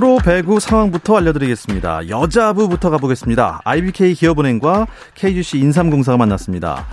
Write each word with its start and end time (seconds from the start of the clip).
프로 0.00 0.16
배구 0.16 0.60
상황부터 0.60 1.18
알려드리겠습니다. 1.18 2.08
여자부부터 2.08 2.88
가보겠습니다. 2.88 3.60
IBK 3.64 4.14
기업은행과 4.14 4.86
KGC 5.14 5.58
인삼공사가 5.58 6.16
만났습니다. 6.16 6.86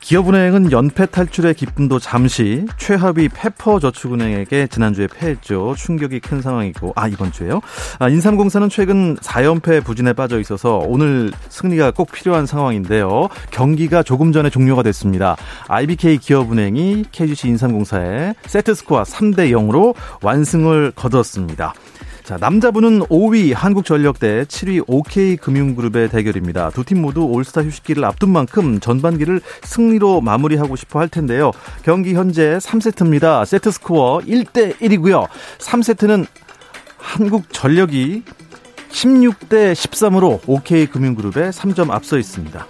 기업은행은 0.00 0.72
연패 0.72 1.06
탈출의 1.06 1.54
기쁨도 1.54 2.00
잠시 2.00 2.66
최하위 2.76 3.28
페퍼저축은행에게 3.28 4.66
지난주에 4.66 5.06
패했죠. 5.06 5.76
충격이 5.76 6.18
큰 6.18 6.42
상황이고 6.42 6.94
아 6.96 7.06
이번 7.06 7.30
주에요. 7.30 7.60
아, 8.00 8.08
인삼공사는 8.08 8.68
최근 8.68 9.14
4연패 9.18 9.84
부진에 9.84 10.12
빠져 10.12 10.40
있어서 10.40 10.78
오늘 10.78 11.30
승리가 11.50 11.92
꼭 11.92 12.10
필요한 12.10 12.46
상황인데요. 12.46 13.28
경기가 13.52 14.02
조금 14.02 14.32
전에 14.32 14.50
종료가 14.50 14.82
됐습니다. 14.82 15.36
IBK 15.68 16.18
기업은행이 16.18 17.04
KGC 17.12 17.46
인삼공사에 17.46 18.34
세트 18.46 18.74
스코어 18.74 19.04
3대 19.04 19.52
0으로 19.52 19.94
완승을 20.20 20.90
거뒀습니다. 20.96 21.74
자, 22.24 22.38
남자분은 22.40 23.00
5위 23.00 23.52
한국전력 23.54 24.18
대 24.18 24.44
7위 24.44 24.82
OK금융그룹의 24.86 26.08
대결입니다. 26.08 26.70
두 26.70 26.82
팀 26.82 27.02
모두 27.02 27.24
올스타 27.26 27.62
휴식기를 27.62 28.02
앞둔 28.02 28.30
만큼 28.30 28.80
전반기를 28.80 29.42
승리로 29.62 30.22
마무리하고 30.22 30.74
싶어 30.74 31.00
할 31.00 31.08
텐데요. 31.08 31.52
경기 31.82 32.14
현재 32.14 32.56
3세트입니다. 32.56 33.44
세트 33.44 33.70
스코어 33.72 34.20
1대 34.20 34.74
1이고요. 34.78 35.28
3세트는 35.58 36.26
한국전력이 36.96 38.22
16대 38.90 39.74
13으로 39.74 40.40
OK금융그룹에 40.46 41.50
3점 41.50 41.90
앞서 41.90 42.16
있습니다. 42.16 42.66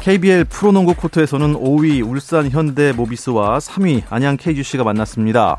KBL 0.00 0.44
프로농구 0.44 0.96
코트에서는 0.96 1.54
5위 1.54 2.06
울산 2.06 2.50
현대 2.50 2.92
모비스와 2.92 3.58
3위 3.58 4.02
안양 4.10 4.36
KGC가 4.36 4.84
만났습니다. 4.84 5.56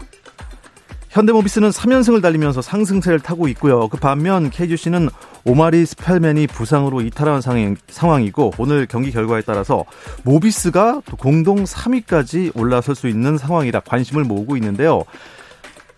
현대모비스는 1.11 1.69
3연승을 1.69 2.21
달리면서 2.21 2.61
상승세를 2.61 3.19
타고 3.19 3.49
있고요. 3.49 3.89
그 3.89 3.97
반면 3.97 4.49
KGC는 4.49 5.09
오마리 5.43 5.85
스펠맨이 5.85 6.47
부상으로 6.47 7.01
이탈한 7.01 7.41
상황이고 7.87 8.53
오늘 8.57 8.85
경기 8.85 9.11
결과에 9.11 9.41
따라서 9.41 9.83
모비스가 10.23 11.01
공동 11.19 11.65
3위까지 11.65 12.55
올라설 12.57 12.95
수 12.95 13.09
있는 13.09 13.37
상황이라 13.37 13.81
관심을 13.81 14.23
모으고 14.23 14.55
있는데요. 14.55 15.03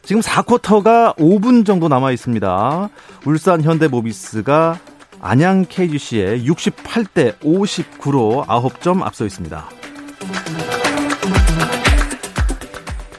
지금 0.02 0.22
4쿼터가 0.22 1.16
5분 1.18 1.64
정도 1.64 1.88
남아 1.88 2.12
있습니다. 2.12 2.90
울산 3.26 3.62
현대모비스가 3.62 4.80
안양 5.22 5.68
KGC에 5.70 6.42
68대 6.42 7.38
59로 7.40 8.46
9점 8.48 9.04
앞서 9.04 9.26
있습니다. 9.26 9.70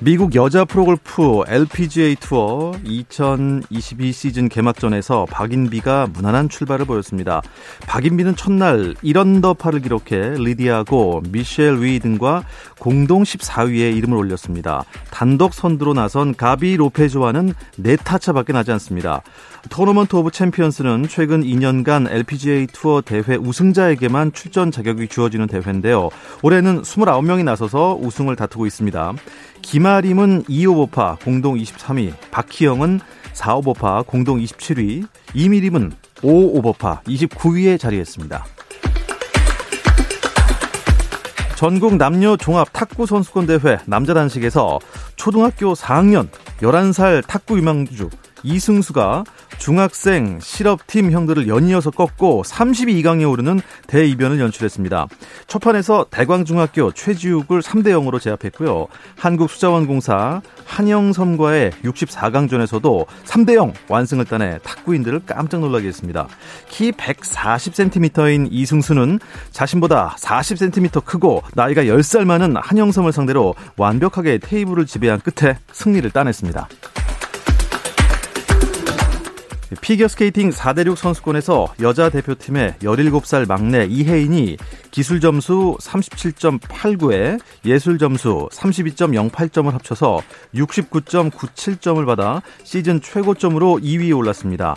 미국 0.05 0.35
여자 0.35 0.67
프로골프 0.67 1.45
LPGA 1.47 2.17
투어 2.17 2.75
2022 2.85 4.13
시즌 4.13 4.51
개막전에서 4.51 5.25
박인비가 5.31 6.09
무난한 6.13 6.51
출발을 6.51 6.85
보였습니다. 6.85 7.41
박인비는 7.87 8.37
첫날 8.37 8.93
1언더파를 9.03 9.83
기록해 9.83 10.35
리디아고, 10.37 11.23
미셸 11.31 11.81
위 11.81 12.01
등과 12.01 12.45
공동 12.79 13.23
14위에 13.23 13.97
이름을 13.97 14.19
올렸습니다. 14.19 14.85
단독 15.11 15.55
선두로 15.55 15.95
나선 15.95 16.35
가비 16.35 16.77
로페즈와는 16.77 17.55
4타차밖에 17.81 18.53
나지 18.53 18.73
않습니다. 18.73 19.23
토너먼트 19.71 20.15
오브 20.17 20.31
챔피언스는 20.31 21.09
최근 21.09 21.43
2년간 21.43 22.11
LPGA 22.11 22.67
투어 22.67 23.01
대회 23.01 23.37
우승자에게만 23.37 24.33
출전 24.33 24.71
자격이 24.71 25.09
주어지는 25.09 25.47
대회인데요. 25.47 26.11
올해는 26.43 26.83
29명이 26.83 27.45
나서서 27.45 27.99
우승을 28.01 28.37
다투고 28.37 28.67
있습니다. 28.67 29.15
김아림은 29.63 30.45
2오버파 30.45 31.25
공동 31.25 31.57
23위, 31.57 32.13
박희영은 32.31 33.01
4오버파 33.33 34.07
공동 34.07 34.39
27위, 34.39 35.07
이미림은 35.35 35.93
5오버파 36.17 37.03
29위에 37.05 37.79
자리했습니다. 37.79 38.45
전국 41.57 41.97
남녀 41.97 42.37
종합 42.37 42.69
탁구 42.73 43.07
선수권 43.07 43.47
대회 43.47 43.79
남자 43.87 44.13
단식에서 44.13 44.81
초등학교 45.17 45.73
4학년 45.73 46.29
11살 46.59 47.27
탁구 47.27 47.57
유망주 47.57 48.11
이승수가 48.45 49.25
중학생 49.59 50.39
실업팀 50.41 51.11
형들을 51.11 51.49
연이어서 51.49 51.91
꺾고 51.91 52.43
32강에 52.45 53.29
오르는 53.29 53.61
대이변을 53.87 54.39
연출했습니다. 54.39 55.09
초판에서 55.47 56.07
대광중학교 56.11 56.93
최지욱을 56.93 57.63
3대 57.63 57.89
0으로 57.89 58.21
제압했고요. 58.21 58.87
한국수자원공사 59.17 60.43
한영섬과의 60.67 61.73
64강전에서도 61.85 63.07
3대 63.25 63.55
0 63.55 63.73
완승을 63.89 64.27
따내 64.27 64.59
탁구인들을 64.63 65.23
깜짝 65.27 65.61
놀라게 65.61 65.89
했습니다. 65.89 66.29
키 66.69 66.93
140cm인 66.93 68.49
이승수는 68.51 69.19
자신보다 69.53 70.17
40cm 70.19 71.05
크고 71.05 71.43
나이가 71.55 71.85
10살 71.85 72.25
많은 72.25 72.57
한영섬을 72.57 73.13
상대로 73.13 73.55
완벽하게 73.77 74.39
테이블을 74.39 74.85
지배한 74.85 75.21
끝에 75.21 75.57
승리를 75.73 76.11
따냈습니다. 76.11 76.69
피겨스케이팅 79.81 80.51
4대륙 80.51 80.97
선수권에서 80.97 81.75
여자 81.81 82.11
대표팀의 82.11 82.75
17살 82.81 83.47
막내 83.49 83.85
이혜인이 83.85 84.57
기술 84.91 85.21
점수 85.21 85.77
37.89에 85.81 87.41
예술 87.65 87.99
점수 87.99 88.49
32.08점을 88.53 89.71
합쳐서 89.71 90.21
69.97점을 90.55 92.05
받아 92.07 92.43
시즌 92.63 93.01
최고점으로 93.01 93.81
2위에 93.83 94.17
올랐습니다. 94.17 94.77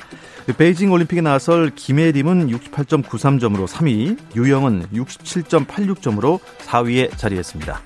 베이징 0.57 0.91
올림픽에 0.91 1.21
나설 1.21 1.71
김혜림은 1.75 2.49
68.93점으로 2.49 3.67
3위, 3.67 4.17
유영은 4.35 4.87
67.86점으로 4.93 6.39
4위에 6.65 7.17
자리했습니다. 7.17 7.81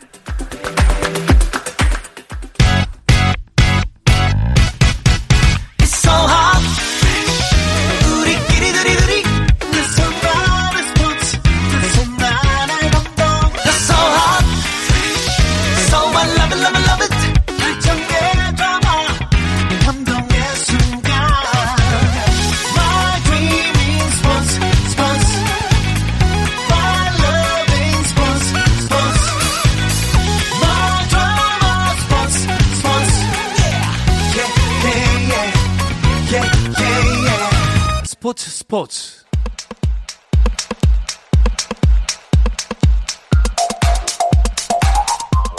스포츠 38.32 38.50
스포츠 38.50 39.26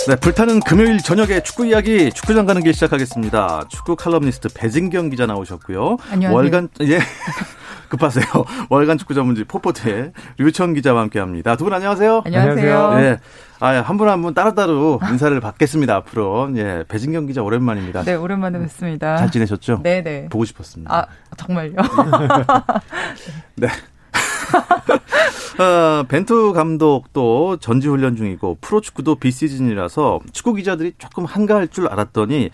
네, 0.08 0.16
불타는 0.16 0.60
금요일 0.60 0.98
저녁에 1.02 1.42
축구 1.42 1.66
이야기 1.66 2.10
축구장 2.12 2.46
가는 2.46 2.62
길 2.62 2.72
시작하겠습니다. 2.72 3.66
축구 3.68 3.94
칼럼니스트 3.94 4.48
배진경 4.54 5.10
기자 5.10 5.26
나오셨고요. 5.26 5.98
안녕하세요. 6.10 6.34
월간 6.34 6.68
예. 6.82 6.98
급하세요. 7.92 8.24
월간 8.70 8.96
축구 8.96 9.12
전문지 9.12 9.44
포포트의 9.44 10.12
류청 10.38 10.72
기자와 10.72 11.02
함께 11.02 11.18
합니다. 11.18 11.56
두 11.56 11.64
분 11.64 11.74
안녕하세요. 11.74 12.22
안녕하세요. 12.24 12.94
네. 12.94 13.18
아, 13.60 13.68
한 13.82 13.96
분 13.98 14.08
한 14.08 14.22
분 14.22 14.32
따로따로 14.34 14.98
인사를 15.10 15.38
받겠습니다, 15.40 15.94
앞으로. 15.96 16.50
예. 16.56 16.84
배진경 16.88 17.26
기자 17.26 17.42
오랜만입니다. 17.42 18.02
네, 18.02 18.14
오랜만에 18.14 18.58
뵙습니다. 18.60 19.18
잘 19.18 19.30
지내셨죠? 19.30 19.80
네네. 19.82 20.28
보고 20.30 20.44
싶었습니다. 20.46 20.92
아, 20.94 21.06
정말요? 21.36 21.74
네. 23.56 23.68
어, 25.62 26.04
벤투 26.08 26.52
감독도 26.54 27.58
전지훈련 27.58 28.16
중이고 28.16 28.56
프로축구도 28.62 29.16
비시즌이라서 29.16 30.20
축구 30.32 30.54
기자들이 30.54 30.94
조금 30.98 31.24
한가할 31.26 31.68
줄 31.68 31.88
알았더니 31.88 32.50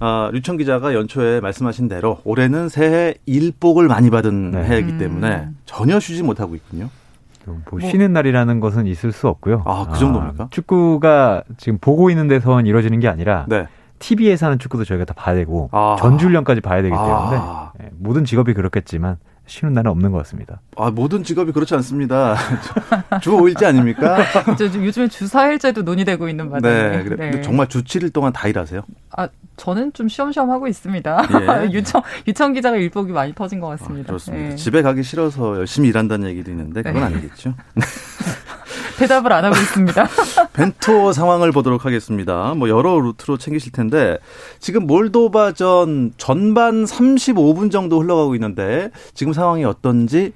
아, 0.00 0.30
류청 0.32 0.56
기자가 0.56 0.94
연초에 0.94 1.40
말씀하신 1.40 1.88
대로 1.88 2.20
올해는 2.24 2.70
새해 2.70 3.14
일복을 3.26 3.86
많이 3.86 4.08
받은 4.10 4.50
네. 4.52 4.64
해이기 4.64 4.96
때문에 4.98 5.30
음. 5.30 5.58
전혀 5.66 6.00
쉬지 6.00 6.22
못하고 6.22 6.54
있군요. 6.54 6.88
뭐, 7.44 7.58
뭐 7.70 7.80
쉬는 7.80 8.12
날이라는 8.12 8.60
것은 8.60 8.86
있을 8.86 9.12
수 9.12 9.28
없고요. 9.28 9.62
아, 9.66 9.86
그 9.92 9.98
정도입니까? 9.98 10.44
아, 10.44 10.48
축구가 10.50 11.44
지금 11.58 11.78
보고 11.78 12.08
있는 12.10 12.28
데서만 12.28 12.66
이루어지는 12.66 12.98
게 13.00 13.08
아니라 13.08 13.44
네. 13.48 13.66
TV에서 13.98 14.46
하는 14.46 14.58
축구도 14.58 14.84
저희가 14.84 15.04
다 15.04 15.12
봐야 15.14 15.34
되고 15.34 15.68
아. 15.72 15.96
전주훈련까지 15.98 16.62
봐야 16.62 16.80
되기 16.80 16.94
때문에 16.94 17.10
아. 17.12 17.72
네, 17.78 17.90
모든 17.98 18.24
직업이 18.24 18.54
그렇겠지만 18.54 19.18
쉬는 19.50 19.74
날은 19.74 19.90
없는 19.90 20.12
것 20.12 20.18
같습니다. 20.18 20.60
아, 20.76 20.92
모든 20.92 21.24
직업이 21.24 21.50
그렇지 21.50 21.74
않습니다. 21.74 22.36
주 23.20 23.32
5일제 23.32 23.64
아닙니까? 23.64 24.18
요즘에 24.60 25.08
주 25.08 25.24
4일제도 25.24 25.82
논의되고 25.82 26.28
있는 26.28 26.48
바람에. 26.48 26.98
네, 26.98 27.02
그래. 27.02 27.30
네. 27.30 27.42
정말 27.42 27.66
주 27.66 27.82
7일 27.82 28.12
동안 28.12 28.32
다 28.32 28.46
일하세요? 28.46 28.82
아, 29.16 29.28
저는 29.56 29.92
좀 29.92 30.08
쉬엄쉬엄 30.08 30.50
하고 30.52 30.68
있습니다. 30.68 31.22
예. 31.66 31.70
유청, 31.74 32.00
유청 32.28 32.52
기자가 32.52 32.76
일복이 32.76 33.10
많이 33.10 33.34
터진 33.34 33.58
것 33.58 33.66
같습니다. 33.70 34.06
아, 34.06 34.06
그렇습니다. 34.06 34.50
네. 34.50 34.54
집에 34.54 34.82
가기 34.82 35.02
싫어서 35.02 35.56
열심히 35.56 35.88
일한다는 35.88 36.28
얘기도 36.28 36.52
있는데 36.52 36.82
그건 36.82 37.00
네. 37.00 37.06
아니겠죠. 37.06 37.54
대답을 39.00 39.32
안 39.32 39.44
하고 39.44 39.56
있습니다. 39.56 40.06
벤투호 40.52 41.12
상황을 41.12 41.52
보도록 41.52 41.84
하겠습니다. 41.86 42.54
뭐 42.54 42.68
여러 42.68 42.98
루트로 43.00 43.38
챙기실 43.38 43.72
텐데 43.72 44.18
지금 44.58 44.86
몰도바전 44.86 46.12
전반 46.18 46.84
35분 46.84 47.70
정도 47.70 48.00
흘러가고 48.00 48.34
있는데 48.34 48.90
지금 49.14 49.32
상황이 49.32 49.64
어떤지 49.64 50.32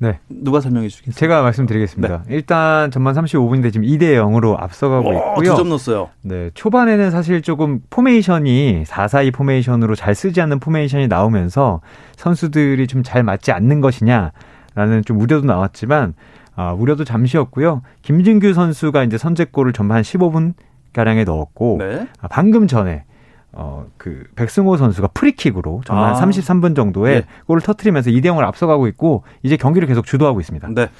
네. 0.00 0.20
누가 0.28 0.60
설명해 0.60 0.88
주시겠어요? 0.88 1.18
제가 1.18 1.42
말씀드리겠습니다. 1.42 2.22
네. 2.28 2.34
일단 2.34 2.90
전반 2.92 3.14
35분인데 3.14 3.72
지금 3.72 3.84
2대 3.86 4.14
0으로 4.14 4.54
앞서가고 4.62 5.12
있고요. 5.12 5.50
두점 5.50 5.68
넣었어요. 5.70 6.08
네. 6.22 6.50
초반에는 6.54 7.10
사실 7.10 7.42
조금 7.42 7.80
포메이션이 7.90 8.84
4-4-2 8.86 9.34
포메이션으로 9.34 9.96
잘 9.96 10.14
쓰지 10.14 10.40
않는 10.40 10.60
포메이션이 10.60 11.08
나오면서 11.08 11.80
선수들이 12.16 12.86
좀 12.86 13.02
잘 13.02 13.24
맞지 13.24 13.50
않는 13.50 13.80
것이냐라는 13.80 15.02
좀 15.04 15.20
우려도 15.20 15.46
나왔지만 15.46 16.14
아, 16.58 16.72
우려도 16.72 17.04
잠시였고요. 17.04 17.82
김진규 18.02 18.52
선수가 18.52 19.04
이제 19.04 19.16
선제골을 19.16 19.72
전반 19.72 20.02
15분 20.02 20.54
가량에 20.92 21.22
넣었고 21.22 21.76
네. 21.78 22.08
아, 22.20 22.26
방금 22.26 22.66
전에 22.66 23.04
어, 23.52 23.86
그, 23.96 24.24
백승호 24.34 24.76
선수가 24.76 25.08
프리킥으로 25.14 25.82
전반 25.86 26.14
아. 26.14 26.20
33분 26.20 26.74
정도에 26.74 27.20
네. 27.20 27.26
골을 27.46 27.62
터트리면서 27.62 28.10
2대 28.10 28.24
0을 28.24 28.44
앞서가고 28.44 28.88
있고, 28.88 29.24
이제 29.42 29.56
경기를 29.56 29.88
계속 29.88 30.04
주도하고 30.04 30.38
있습니다. 30.38 30.68
네. 30.74 30.90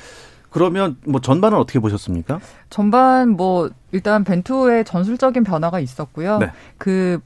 그러면 0.51 0.97
뭐 1.07 1.21
전반은 1.21 1.59
어떻게 1.59 1.79
보셨습니까? 1.79 2.41
전반 2.71 3.31
뭐 3.31 3.69
일단 3.91 4.23
벤투의 4.23 4.85
전술적인 4.85 5.45
변화가 5.45 5.81
있었고요. 5.81 6.39
네. 6.39 6.51
그 6.77 7.21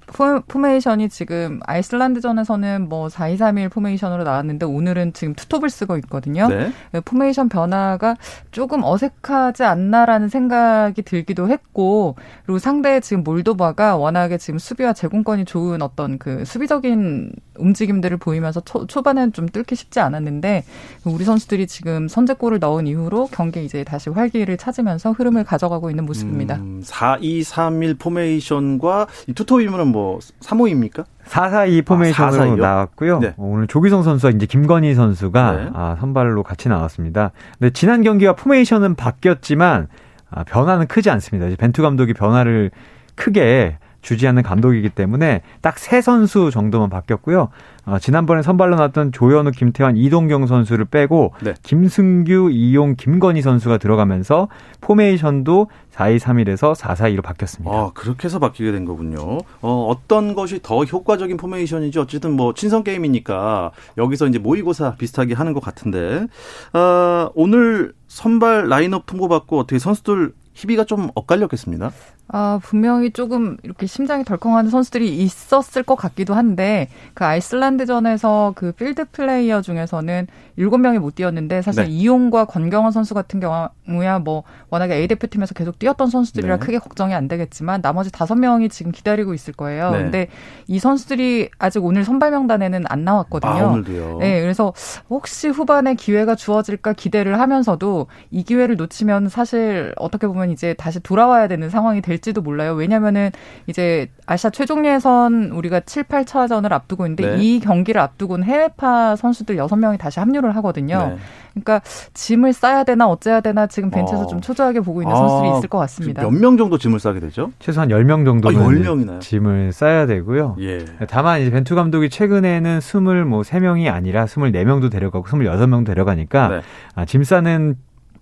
포메이션이 0.47 1.09
지금 1.09 1.59
아이슬란드전에서는 1.65 2.89
뭐 2.89 3.09
4-2-3-1 3.09 3.71
포메이션으로 3.71 4.23
나왔는데 4.23 4.67
오늘은 4.67 5.13
지금 5.13 5.35
투톱을 5.35 5.71
쓰고 5.71 5.97
있거든요. 5.99 6.47
네. 6.49 6.73
그 6.93 7.01
포메이션 7.01 7.49
변화가 7.49 8.17
조금 8.53 8.85
어색하지 8.85 9.65
않나라는 9.65 10.29
생각이 10.29 11.03
들기도 11.03 11.49
했고 11.49 12.15
그리고 12.47 12.59
상대 12.59 13.01
지금 13.01 13.25
몰도바가 13.25 13.97
워낙에 13.97 14.39
지금 14.39 14.59
수비와 14.59 14.93
제공권이 14.93 15.45
좋은 15.45 15.83
어떤 15.83 16.19
그 16.19 16.45
수비적인 16.45 17.33
움직임들을 17.59 18.17
보이면서 18.19 18.61
초, 18.61 18.87
초반에는 18.87 19.33
좀 19.33 19.49
뚫기 19.49 19.75
쉽지 19.75 20.01
않았는데 20.01 20.65
우리 21.05 21.25
선수들이 21.25 21.67
지금 21.67 22.09
선제골을 22.09 22.61
넣은 22.61 22.87
이후로 22.87 23.29
경기 23.33 23.65
이제 23.65 23.85
다시 23.85 24.11
활기를 24.11 24.57
찾으면서 24.57 25.13
흐름을 25.13 25.45
가져가고 25.45 25.91
있는 25.91 26.07
모습입니다. 26.07 26.52
있습니다. 26.53 26.57
음, 26.57 26.83
4-2-3-1 26.85 27.99
포메이션과 27.99 29.07
이 29.27 29.33
투톱이면 29.33 29.89
뭐 29.89 30.19
3호입니까? 30.41 31.05
4-4-2 31.27 31.85
포메이션으로 31.85 32.43
아, 32.43 32.47
4 32.47 32.57
나왔고요. 32.57 33.19
네. 33.21 33.35
오늘 33.37 33.67
조기성 33.67 34.03
선수와 34.03 34.33
이제 34.33 34.47
김건희 34.47 34.95
선수가 34.95 35.53
네. 35.53 35.71
아, 35.75 35.97
선발로 36.01 36.43
같이 36.43 36.69
나왔습니다. 36.69 37.33
근데 37.59 37.73
지난 37.73 38.03
경기와 38.03 38.35
포메이션은 38.35 38.95
바뀌었지만 38.95 39.89
아, 40.31 40.45
변화는 40.45 40.87
크지 40.87 41.11
않습니다. 41.11 41.47
이제 41.47 41.57
벤투 41.57 41.83
감독이 41.83 42.15
변화를 42.15 42.71
크게 43.15 43.79
주지 44.03 44.27
않는 44.29 44.43
감독이기 44.43 44.91
때문에 44.91 45.43
딱 45.61 45.79
세 45.79 46.01
선수 46.01 46.51
정도만 46.53 46.91
바뀌었고요. 46.91 47.49
어, 47.87 47.99
지난번에 47.99 48.43
선발로 48.43 48.77
나왔던 48.77 49.11
조현우, 49.11 49.51
김태환, 49.51 49.97
이동경 49.97 50.47
선수를 50.47 50.85
빼고 50.85 51.35
네. 51.43 51.55
김승규, 51.65 52.51
이용, 52.53 52.95
김건희 52.95 53.43
선수가 53.43 53.79
들어가면서 53.79 54.47
포메이션도 54.81 55.69
4-2-3-1에서 55.93 56.75
4-4-2로 56.77 57.23
바뀌었습니다. 57.23 57.75
아, 57.75 57.91
그렇게 57.95 58.27
해서 58.27 58.39
바뀌게 58.39 58.71
된 58.73 58.85
거군요. 58.85 59.39
어, 59.61 59.87
어떤 59.89 60.35
것이 60.35 60.61
더 60.63 60.85
효과적인 60.85 61.37
포메이션인지 61.37 61.99
어쨌든 61.99 62.33
뭐 62.33 62.55
친선 62.55 62.85
게임이니까 62.85 63.73
여기서 63.99 64.27
이제 64.29 64.39
모의고사 64.39 64.95
비슷하게 64.97 65.35
하는 65.35 65.53
것 65.53 65.61
같은데 65.61 66.27
어, 66.73 67.31
오늘 67.35 67.93
선발 68.07 68.69
라인업 68.69 69.07
통보받고 69.07 69.59
어떻게 69.59 69.79
선수들 69.79 70.33
희비가 70.55 70.85
좀 70.85 71.09
엇갈렸겠습니다. 71.15 71.91
아, 72.35 72.59
분명히 72.63 73.11
조금 73.11 73.59
이렇게 73.63 73.87
심장이 73.87 74.25
덜컹하는 74.25 74.71
선수들이 74.71 75.19
있었을 75.19 75.83
것 75.83 75.97
같기도 75.97 76.33
한데 76.33 76.89
그 77.13 77.27
아이슬란드전에서 77.27 78.55
그 78.57 78.73
필드 78.73 79.05
플레이어 79.13 79.61
중에서는 79.61 80.27
일곱 80.57 80.79
명이 80.79 80.99
못 80.99 81.15
뛰었는데 81.15 81.61
사실 81.61 81.85
네. 81.85 81.91
이용과 81.91 82.47
권경원 82.47 82.91
선수 82.91 83.13
같은 83.13 83.39
경우야 83.39 84.19
뭐 84.19 84.45
워낙에 84.71 84.95
A 84.95 85.09
대표팀에서 85.09 85.53
계속 85.53 85.79
뛰었던 85.79 86.09
선수들이라 86.09 86.57
네. 86.57 86.65
크게 86.65 86.79
걱정이 86.79 87.13
안 87.13 87.29
되겠지만 87.29 87.83
나머지 87.83 88.11
다섯 88.11 88.35
명이 88.35 88.71
지금 88.71 88.93
기다리고 88.93 89.35
있을 89.35 89.53
거예요. 89.53 89.91
네. 89.91 89.99
근데 89.99 90.29
이 90.69 90.79
선수들이 90.79 91.51
아직 91.59 91.85
오늘 91.85 92.03
선발 92.03 92.31
명단에는 92.31 92.85
안 92.89 93.05
나왔거든요. 93.05 93.53
아, 93.53 93.67
오늘도요. 93.67 94.19
네, 94.21 94.41
그래서 94.41 94.73
혹시 95.11 95.49
후반에 95.49 95.95
기회가 95.95 96.35
주어질까 96.35 96.95
기대를 96.95 97.39
하면서도 97.39 98.07
이 98.31 98.43
기회를 98.43 98.77
놓치면 98.77 99.29
사실 99.29 99.93
어떻게 99.99 100.27
보면 100.27 100.51
이제 100.51 100.73
다시 100.75 100.99
돌아와야 100.99 101.47
되는 101.47 101.69
상황이 101.69 102.01
될 102.01 102.22
될지도 102.23 102.41
몰라요. 102.41 102.73
왜냐면은 102.73 103.31
이제 103.67 104.09
아시아 104.27 104.51
최종 104.51 104.87
예선 104.87 105.51
우리가 105.51 105.81
7, 105.81 106.05
8차전을 106.05 106.73
앞두고 106.73 107.05
있는데 107.07 107.37
네. 107.37 107.43
이 107.43 107.61
경기를 107.61 108.01
앞두고는 108.01 108.45
해외파 108.47 109.17
선수들 109.17 109.57
6명이 109.57 109.99
다시 109.99 110.21
합류를 110.21 110.55
하거든요. 110.57 111.09
네. 111.09 111.17
그러니까 111.51 111.83
짐을 112.15 112.53
싸야 112.55 112.85
되나 112.85 113.09
어째야 113.09 113.41
되나 113.41 113.67
지금 113.67 113.91
벤치에서 113.91 114.23
어. 114.23 114.27
좀 114.27 114.41
초조하게 114.41 114.81
보고 114.81 115.03
있는 115.03 115.15
선수들이 115.15 115.51
아, 115.53 115.59
있을 115.59 115.69
것 115.69 115.79
같습니다. 115.79 116.23
몇 116.23 116.31
명 116.33 116.57
정도 116.57 116.79
짐을 116.79 116.99
싸게 116.99 117.21
되죠? 117.21 117.51
최소한 117.59 117.89
10명 117.91 118.25
정도는 118.25 118.59
아, 118.61 118.65
10명이나요? 118.69 119.21
짐을 119.21 119.73
싸야 119.73 120.07
되고요. 120.07 120.57
예. 120.61 120.85
다만 121.09 121.41
이제 121.43 121.51
벤투 121.51 121.75
감독이 121.75 122.09
최근에는 122.09 122.79
23명이 122.79 123.93
아니라 123.93 124.25
24명도 124.27 124.91
데려가고 124.91 125.27
26명도 125.27 125.87
데려가니까 125.87 126.49
네. 126.49 126.61
아, 126.95 127.05
짐 127.05 127.23
싸는 127.25 127.77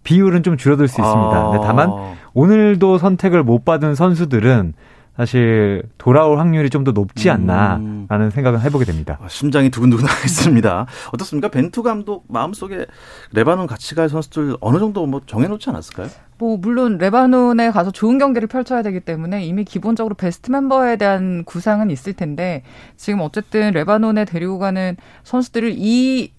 비율은 0.04 0.42
좀 0.42 0.57
줄어들 0.57 0.88
수 0.88 1.00
있습니다. 1.00 1.37
아. 1.37 1.61
다만 1.62 1.90
오늘도 2.35 2.99
선택을 2.99 3.42
못 3.42 3.64
받은 3.64 3.95
선수들은 3.95 4.75
사실 5.16 5.83
돌아올 5.99 6.38
확률이 6.38 6.71
좀 6.71 6.85
더 6.85 6.92
높지 6.92 7.28
않나라는 7.28 8.09
음. 8.09 8.30
생각을 8.30 8.62
해보게 8.62 8.87
됩니다. 8.87 9.19
아, 9.23 9.28
심장이 9.28 9.69
두근두근 9.69 10.07
하겠습니다. 10.07 10.87
어떻습니까? 11.12 11.49
벤투 11.49 11.83
감독 11.83 12.25
마음속에 12.28 12.87
레바논 13.33 13.66
같이 13.66 13.95
갈 13.95 14.09
선수들 14.09 14.57
어느 14.62 14.78
정도 14.78 15.04
뭐 15.04 15.21
정해놓지 15.26 15.69
않았을까요? 15.69 16.09
뭐 16.38 16.57
물론 16.57 16.97
레바논에 16.97 17.71
가서 17.71 17.90
좋은 17.90 18.16
경기를 18.16 18.49
펼쳐야 18.49 18.80
되기 18.80 19.00
때문에 19.00 19.45
이미 19.45 19.64
기본적으로 19.64 20.14
베스트 20.14 20.50
멤버에 20.50 20.97
대한 20.97 21.45
구상은 21.45 21.90
있을 21.90 22.14
텐데 22.14 22.62
지금 22.97 23.21
어쨌든 23.21 23.73
레바논에 23.73 24.25
데리고 24.25 24.59
가는 24.59 24.97
선수들을 25.25 25.75
이 25.76 26.33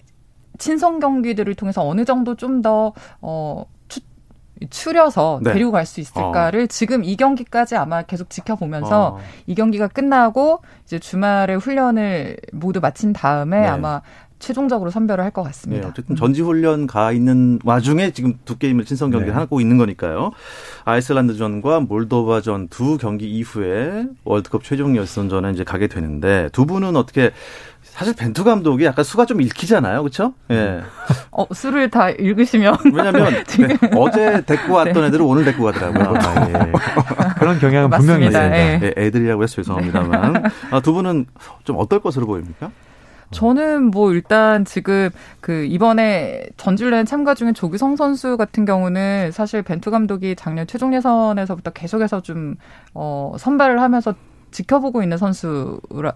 친선 0.62 1.00
경기들을 1.00 1.52
통해서 1.56 1.84
어느 1.84 2.04
정도 2.04 2.36
좀더 2.36 2.92
어, 3.20 3.64
추려서 4.70 5.40
네. 5.42 5.54
데리고 5.54 5.72
갈 5.72 5.84
수 5.86 5.98
있을까를 5.98 6.62
어. 6.62 6.66
지금 6.68 7.02
이 7.02 7.16
경기까지 7.16 7.74
아마 7.74 8.02
계속 8.02 8.30
지켜보면서 8.30 9.16
어. 9.16 9.18
이 9.48 9.56
경기가 9.56 9.88
끝나고 9.88 10.60
이제 10.84 11.00
주말에 11.00 11.56
훈련을 11.56 12.36
모두 12.52 12.78
마친 12.78 13.12
다음에 13.12 13.62
네. 13.62 13.66
아마 13.66 14.02
최종적으로 14.38 14.90
선별을 14.90 15.22
할 15.24 15.30
것 15.32 15.42
같습니다. 15.44 15.82
네, 15.82 15.88
어쨌든 15.88 16.14
전지 16.16 16.42
훈련 16.42 16.86
가 16.86 17.10
있는 17.12 17.58
와중에 17.64 18.10
지금 18.10 18.38
두 18.44 18.58
게임을 18.58 18.84
친선 18.84 19.10
경기를 19.10 19.34
네. 19.34 19.38
하고 19.38 19.60
있는 19.60 19.78
거니까요. 19.78 20.30
아이슬란드전과 20.84 21.80
몰도바전 21.80 22.68
두 22.68 22.98
경기 22.98 23.30
이후에 23.30 24.06
월드컵 24.24 24.62
최종 24.64 24.96
예선전에 24.96 25.50
이제 25.52 25.64
가게 25.64 25.86
되는데 25.86 26.48
두 26.52 26.66
분은 26.66 26.96
어떻게 26.96 27.30
사실 27.92 28.14
벤투 28.14 28.42
감독이 28.42 28.86
약간 28.86 29.04
수가 29.04 29.26
좀 29.26 29.42
읽히잖아요, 29.42 30.00
그렇죠? 30.00 30.32
예. 30.50 30.80
어, 31.30 31.44
수를 31.52 31.90
다 31.90 32.08
읽으시면 32.08 32.78
왜냐하면 32.92 33.44
네, 33.58 33.76
어제 33.94 34.42
데리고 34.46 34.74
왔던 34.74 34.94
네. 34.94 35.08
애들을 35.08 35.24
오늘 35.24 35.44
데리고 35.44 35.64
가더라고요. 35.64 36.18
아, 36.18 36.48
예. 36.48 36.72
그런 37.38 37.58
경향은 37.58 37.90
분명히 37.90 38.26
있습니다. 38.26 38.56
예. 38.56 38.80
예, 38.82 38.94
애들이라고 38.96 39.42
해서 39.42 39.56
죄송합니다만 39.56 40.42
아, 40.70 40.80
두 40.80 40.94
분은 40.94 41.26
좀 41.64 41.76
어떨 41.78 42.00
것으로 42.00 42.24
보입니까? 42.26 42.70
저는 43.30 43.90
뭐 43.90 44.12
일단 44.12 44.64
지금 44.64 45.10
그 45.40 45.64
이번에 45.64 46.46
전주랜 46.56 47.04
참가 47.04 47.34
중에 47.34 47.52
조규성 47.52 47.96
선수 47.96 48.36
같은 48.36 48.64
경우는 48.64 49.32
사실 49.32 49.62
벤투 49.62 49.90
감독이 49.90 50.34
작년 50.36 50.66
최종 50.66 50.94
예선에서부터 50.94 51.72
계속해서 51.72 52.20
좀 52.22 52.56
어, 52.94 53.34
선발을 53.38 53.80
하면서 53.80 54.14
지켜보고 54.52 55.02
있는 55.02 55.16
선수라 55.16 56.12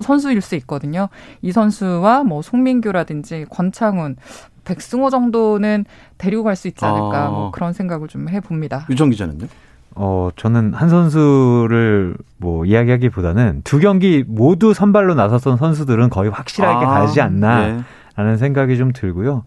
선수일 0.00 0.40
수 0.40 0.54
있거든요. 0.56 1.08
이 1.42 1.50
선수와 1.52 2.22
뭐 2.24 2.42
송민규라든지 2.42 3.46
권창훈, 3.50 4.16
백승호 4.64 5.10
정도는 5.10 5.84
데리고 6.18 6.44
갈 6.44 6.54
수 6.54 6.68
있지 6.68 6.84
않을까 6.84 7.26
아. 7.26 7.30
뭐 7.30 7.50
그런 7.50 7.72
생각을 7.72 8.06
좀 8.08 8.28
해봅니다. 8.28 8.86
유정 8.90 9.10
기자는요? 9.10 9.46
어, 9.94 10.28
저는 10.36 10.74
한 10.74 10.88
선수를 10.90 12.16
뭐 12.36 12.64
이야기하기보다는 12.64 13.62
두 13.64 13.80
경기 13.80 14.24
모두 14.28 14.72
선발로 14.74 15.14
나섰던 15.14 15.56
선수들은 15.56 16.10
거의 16.10 16.30
확실하게 16.30 16.86
아, 16.86 16.88
가지 16.90 17.20
않나라는 17.20 17.84
네. 18.16 18.36
생각이 18.36 18.76
좀 18.76 18.92
들고요. 18.92 19.44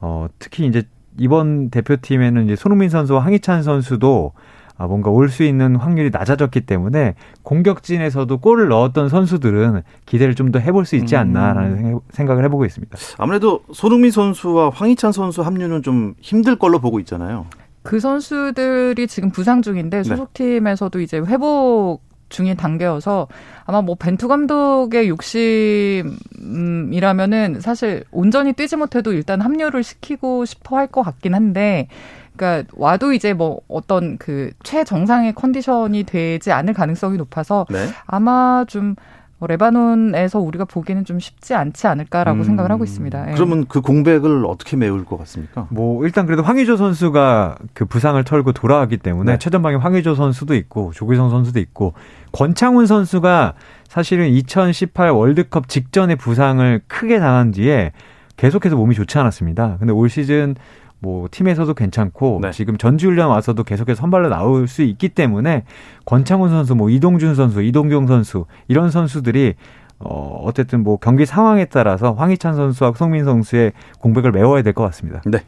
어, 0.00 0.26
특히 0.40 0.66
이제 0.66 0.82
이번 1.18 1.70
대표팀에는 1.70 2.46
이제 2.46 2.56
손흥민 2.56 2.88
선수와 2.88 3.20
황희찬 3.20 3.62
선수도 3.62 4.32
아, 4.34 4.40
뭔가 4.86 5.10
올 5.10 5.28
수 5.28 5.42
있는 5.44 5.76
확률이 5.76 6.10
낮아졌기 6.10 6.62
때문에 6.62 7.14
공격진에서도 7.42 8.38
골을 8.38 8.68
넣었던 8.68 9.08
선수들은 9.08 9.82
기대를 10.06 10.34
좀 10.34 10.52
더 10.52 10.58
해볼 10.58 10.84
수 10.84 10.96
있지 10.96 11.16
않나라는 11.16 11.94
음. 11.94 12.00
생각을 12.10 12.44
해보고 12.44 12.64
있습니다. 12.66 12.96
아무래도 13.18 13.60
손흥민 13.72 14.10
선수와 14.10 14.70
황희찬 14.70 15.12
선수 15.12 15.42
합류는 15.42 15.82
좀 15.82 16.14
힘들 16.20 16.56
걸로 16.56 16.78
보고 16.80 16.98
있잖아요. 17.00 17.46
그 17.82 17.98
선수들이 18.00 19.06
지금 19.08 19.30
부상 19.30 19.62
중인데 19.62 19.98
네. 19.98 20.02
소속팀에서도 20.04 21.00
이제 21.00 21.18
회복 21.18 22.00
중인 22.28 22.56
단계여서 22.56 23.28
아마 23.64 23.82
뭐 23.82 23.94
벤투 23.94 24.28
감독의 24.28 25.08
욕심이라면은 25.08 27.60
사실 27.60 28.04
온전히 28.10 28.52
뛰지 28.52 28.76
못해도 28.76 29.12
일단 29.12 29.40
합류를 29.40 29.82
시키고 29.82 30.44
싶어 30.44 30.76
할 30.76 30.86
것 30.86 31.02
같긴 31.02 31.34
한데 31.34 31.88
그러니까 32.36 32.68
와도 32.76 33.12
이제 33.12 33.32
뭐 33.32 33.60
어떤 33.68 34.18
그 34.18 34.50
최정상의 34.62 35.34
컨디션이 35.34 36.04
되지 36.04 36.52
않을 36.52 36.74
가능성이 36.74 37.18
높아서 37.18 37.66
네. 37.70 37.86
아마 38.06 38.64
좀뭐 38.66 39.46
레바논에서 39.48 40.40
우리가 40.40 40.64
보기에는 40.64 41.04
좀 41.04 41.18
쉽지 41.18 41.54
않지 41.54 41.86
않을까라고 41.86 42.40
음, 42.40 42.44
생각을 42.44 42.70
하고 42.70 42.84
있습니다. 42.84 43.30
예. 43.30 43.34
그러면 43.34 43.66
그 43.68 43.80
공백을 43.80 44.44
어떻게 44.46 44.76
메울 44.76 45.04
것 45.04 45.18
같습니까? 45.18 45.66
뭐 45.70 46.04
일단 46.04 46.26
그래도 46.26 46.42
황의조 46.42 46.76
선수가 46.76 47.58
그 47.74 47.84
부상을 47.84 48.22
털고 48.24 48.52
돌아왔기 48.52 48.98
때문에 48.98 49.32
네. 49.32 49.38
최전방에 49.38 49.76
황의조 49.76 50.14
선수도 50.14 50.54
있고 50.54 50.92
조기성 50.94 51.30
선수도 51.30 51.60
있고 51.60 51.92
권창훈 52.32 52.86
선수가 52.86 53.54
사실은 53.88 54.28
2018 54.28 55.10
월드컵 55.10 55.68
직전에 55.68 56.14
부상을 56.14 56.80
크게 56.88 57.18
당한 57.18 57.50
뒤에 57.50 57.92
계속해서 58.38 58.76
몸이 58.76 58.94
좋지 58.94 59.18
않았습니다. 59.18 59.76
근데 59.78 59.92
올 59.92 60.08
시즌 60.08 60.56
뭐 61.02 61.26
팀에서도 61.30 61.74
괜찮고 61.74 62.38
네. 62.42 62.52
지금 62.52 62.78
전지훈련 62.78 63.28
와서도 63.28 63.64
계속해서 63.64 64.00
선발로 64.00 64.28
나올 64.28 64.68
수 64.68 64.82
있기 64.82 65.08
때문에 65.08 65.64
권창훈 66.04 66.48
선수, 66.48 66.76
뭐 66.76 66.90
이동준 66.90 67.34
선수, 67.34 67.60
이동경 67.60 68.06
선수 68.06 68.46
이런 68.68 68.90
선수들이 68.90 69.54
어 69.98 70.40
어쨌든 70.44 70.82
뭐 70.84 70.96
경기 70.98 71.26
상황에 71.26 71.64
따라서 71.64 72.12
황희찬 72.12 72.54
선수와 72.54 72.92
송민 72.96 73.24
선수의 73.24 73.72
공백을 73.98 74.30
메워야 74.32 74.62
될 74.62 74.72
것 74.72 74.84
같습니다. 74.84 75.20
네. 75.26 75.40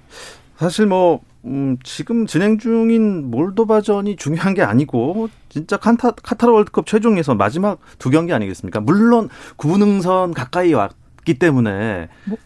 사실 0.57 0.87
뭐 0.87 1.21
음, 1.45 1.77
지금 1.85 2.27
진행 2.27 2.59
중인 2.59 3.31
몰도바전이 3.31 4.17
중요한 4.17 4.55
게 4.55 4.63
아니고 4.63 5.29
진짜 5.51 5.77
카타, 5.77 6.13
카타르 6.13 6.53
월드컵 6.53 6.87
최종 6.87 7.17
예선 7.19 7.37
마지막 7.37 7.79
두 7.99 8.11
경기 8.11 8.33
아니겠습니까? 8.33 8.81
물론 8.81 9.29
구능선 9.57 10.33
가까이 10.35 10.73
왔기 10.73 11.39
때문에 11.39 12.09
뭐, 12.25 12.39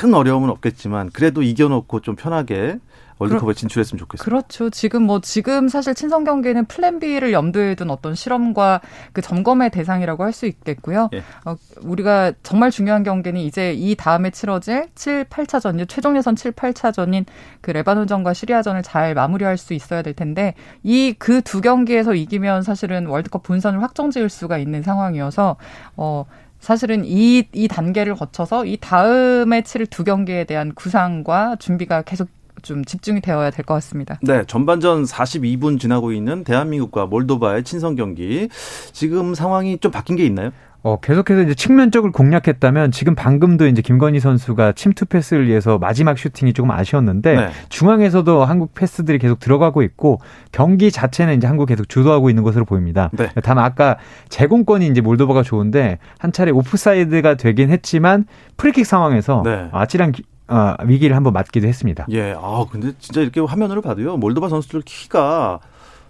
큰 0.00 0.14
어려움은 0.14 0.48
없겠지만 0.50 1.10
그래도 1.12 1.42
이겨놓고 1.42 2.00
좀 2.00 2.16
편하게 2.16 2.78
월드컵에 3.18 3.54
진출했으면 3.54 3.98
좋겠습니다. 3.98 4.24
그렇죠. 4.24 4.68
지금 4.68 5.02
뭐 5.04 5.22
지금 5.22 5.68
사실 5.68 5.94
친선 5.94 6.24
경기는 6.24 6.66
플랜 6.66 6.98
B를 6.98 7.32
염두에 7.32 7.74
둔 7.74 7.88
어떤 7.88 8.14
실험과 8.14 8.82
그 9.14 9.22
점검의 9.22 9.70
대상이라고 9.70 10.22
할 10.22 10.34
수 10.34 10.44
있겠고요. 10.44 11.08
예. 11.14 11.22
어, 11.46 11.56
우리가 11.80 12.32
정말 12.42 12.70
중요한 12.70 13.04
경기는 13.04 13.40
이제 13.40 13.72
이 13.72 13.94
다음에 13.94 14.28
치러질 14.28 14.88
7, 14.94 15.24
8차전, 15.24 15.88
최종 15.88 16.14
예선 16.18 16.36
7, 16.36 16.52
8차전인 16.52 17.24
그 17.62 17.70
레바논전과 17.70 18.34
시리아전을 18.34 18.82
잘 18.82 19.14
마무리할 19.14 19.56
수 19.56 19.72
있어야 19.72 20.02
될 20.02 20.12
텐데 20.12 20.52
이 20.82 21.14
그 21.18 21.40
두 21.40 21.62
경기에서 21.62 22.14
이기면 22.14 22.64
사실은 22.64 23.06
월드컵 23.06 23.44
본선을 23.44 23.82
확정 23.82 24.10
지을 24.10 24.28
수가 24.28 24.58
있는 24.58 24.82
상황이어서 24.82 25.56
어 25.96 26.26
사실은 26.66 27.04
이, 27.04 27.44
이 27.52 27.68
단계를 27.68 28.16
거쳐서 28.16 28.64
이 28.66 28.76
다음에 28.80 29.62
치를 29.62 29.86
두 29.86 30.02
경기에 30.02 30.42
대한 30.42 30.74
구상과 30.74 31.54
준비가 31.60 32.02
계속 32.02 32.26
좀 32.62 32.84
집중이 32.84 33.20
되어야 33.20 33.50
될 33.50 33.64
것 33.64 33.74
같습니다. 33.74 34.18
네, 34.22 34.42
전반전 34.48 35.04
42분 35.04 35.78
지나고 35.78 36.10
있는 36.10 36.42
대한민국과 36.42 37.06
몰도바의 37.06 37.62
친선 37.62 37.94
경기. 37.94 38.48
지금 38.92 39.36
상황이 39.36 39.78
좀 39.78 39.92
바뀐 39.92 40.16
게 40.16 40.26
있나요? 40.26 40.50
어, 40.86 41.00
계속해서 41.00 41.42
이제 41.42 41.52
측면 41.52 41.86
쪽을 41.86 42.12
공략했다면 42.12 42.92
지금 42.92 43.16
방금도 43.16 43.66
이제 43.66 43.82
김건희 43.82 44.20
선수가 44.20 44.72
침투 44.72 45.04
패스를 45.04 45.48
위해서 45.48 45.78
마지막 45.78 46.16
슈팅이 46.16 46.52
조금 46.52 46.70
아쉬웠는데 46.70 47.34
네. 47.34 47.48
중앙에서도 47.70 48.44
한국 48.44 48.72
패스들이 48.72 49.18
계속 49.18 49.40
들어가고 49.40 49.82
있고 49.82 50.20
경기 50.52 50.92
자체는 50.92 51.38
이제 51.38 51.48
한국 51.48 51.66
계속 51.66 51.88
주도하고 51.88 52.30
있는 52.30 52.44
것으로 52.44 52.64
보입니다. 52.64 53.10
네. 53.14 53.30
다만 53.42 53.64
아까 53.64 53.96
제공권이 54.28 54.86
이제 54.86 55.00
몰도바가 55.00 55.42
좋은데 55.42 55.98
한 56.20 56.30
차례 56.30 56.52
오프사이드가 56.52 57.34
되긴 57.34 57.70
했지만 57.70 58.24
프리킥 58.56 58.86
상황에서 58.86 59.42
네. 59.44 59.68
아찔한 59.72 60.12
어, 60.46 60.76
위기를 60.84 61.16
한번 61.16 61.32
맞기도 61.32 61.66
했습니다. 61.66 62.06
예. 62.12 62.32
아, 62.38 62.64
근데 62.70 62.92
진짜 63.00 63.22
이렇게 63.22 63.40
화면으로 63.40 63.82
봐도요. 63.82 64.18
몰도바 64.18 64.48
선수들 64.48 64.82
키가 64.82 65.58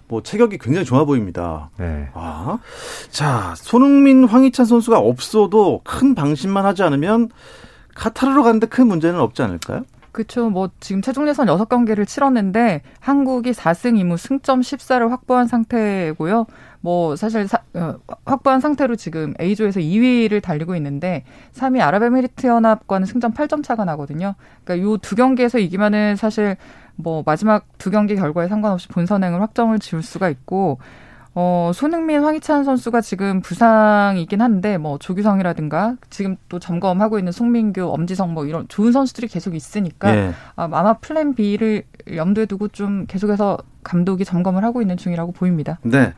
뭐 0.07 0.23
체격이 0.23 0.57
굉장히 0.59 0.85
좋아 0.85 1.05
보입니다. 1.05 1.69
네. 1.77 2.09
아, 2.13 2.59
자 3.09 3.53
손흥민, 3.57 4.25
황희찬 4.25 4.65
선수가 4.65 4.97
없어도 4.97 5.81
큰 5.83 6.15
방심만 6.15 6.65
하지 6.65 6.83
않으면 6.83 7.29
카타르로 7.95 8.43
가는데 8.43 8.67
큰 8.67 8.87
문제는 8.87 9.19
없지 9.19 9.41
않을까요? 9.41 9.83
그렇죠. 10.11 10.49
뭐 10.49 10.69
지금 10.79 11.01
최종 11.03 11.27
예선 11.27 11.47
6경기를 11.47 12.07
치렀는데 12.07 12.81
한국이 12.99 13.51
4승 13.51 14.01
2무 14.01 14.17
승점 14.17 14.61
14를 14.61 15.09
확보한 15.09 15.47
상태고요. 15.47 16.47
뭐 16.87 17.17
사실 17.17 17.49
사, 17.49 17.57
어, 17.73 17.95
확보한 18.25 18.61
상태로 18.61 18.95
지금 18.95 19.33
A조에서 19.41 19.81
2위를 19.81 20.41
달리고 20.41 20.73
있는데 20.77 21.25
3위 21.53 21.81
아랍에미리트 21.81 22.47
연합과는 22.47 23.05
승점 23.05 23.33
8점 23.33 23.61
차가 23.61 23.83
나거든요. 23.83 24.35
그러니까 24.63 24.87
요 24.89 24.95
두 24.95 25.17
경기에서 25.17 25.59
이기면은 25.59 26.15
사실 26.15 26.55
뭐 26.95 27.23
마지막 27.25 27.65
두 27.77 27.91
경기 27.91 28.15
결과에 28.15 28.47
상관없이 28.47 28.87
본선행을 28.87 29.41
확정을 29.41 29.79
지을 29.79 30.01
수가 30.01 30.29
있고 30.29 30.79
어, 31.35 31.71
손흥민, 31.73 32.23
황희찬 32.23 32.63
선수가 32.63 33.01
지금 33.01 33.41
부상이긴 33.41 34.41
한데, 34.41 34.79
뭐, 34.79 34.97
조규성이라든가, 34.97 35.97
지금 36.09 36.35
또 36.49 36.57
점검하고 36.57 37.19
있는 37.19 37.31
송민규, 37.31 37.91
엄지성, 37.93 38.33
뭐, 38.33 38.47
이런 38.47 38.67
좋은 38.69 38.91
선수들이 38.91 39.27
계속 39.27 39.53
있으니까, 39.53 40.17
예. 40.17 40.33
아마 40.55 40.93
플랜 40.95 41.35
B를 41.35 41.83
염두에 42.11 42.47
두고 42.47 42.69
좀 42.69 43.05
계속해서 43.05 43.59
감독이 43.87 44.25
점검을 44.25 44.63
하고 44.63 44.81
있는 44.81 44.97
중이라고 44.97 45.31
보입니다. 45.31 45.79
네. 45.83 46.13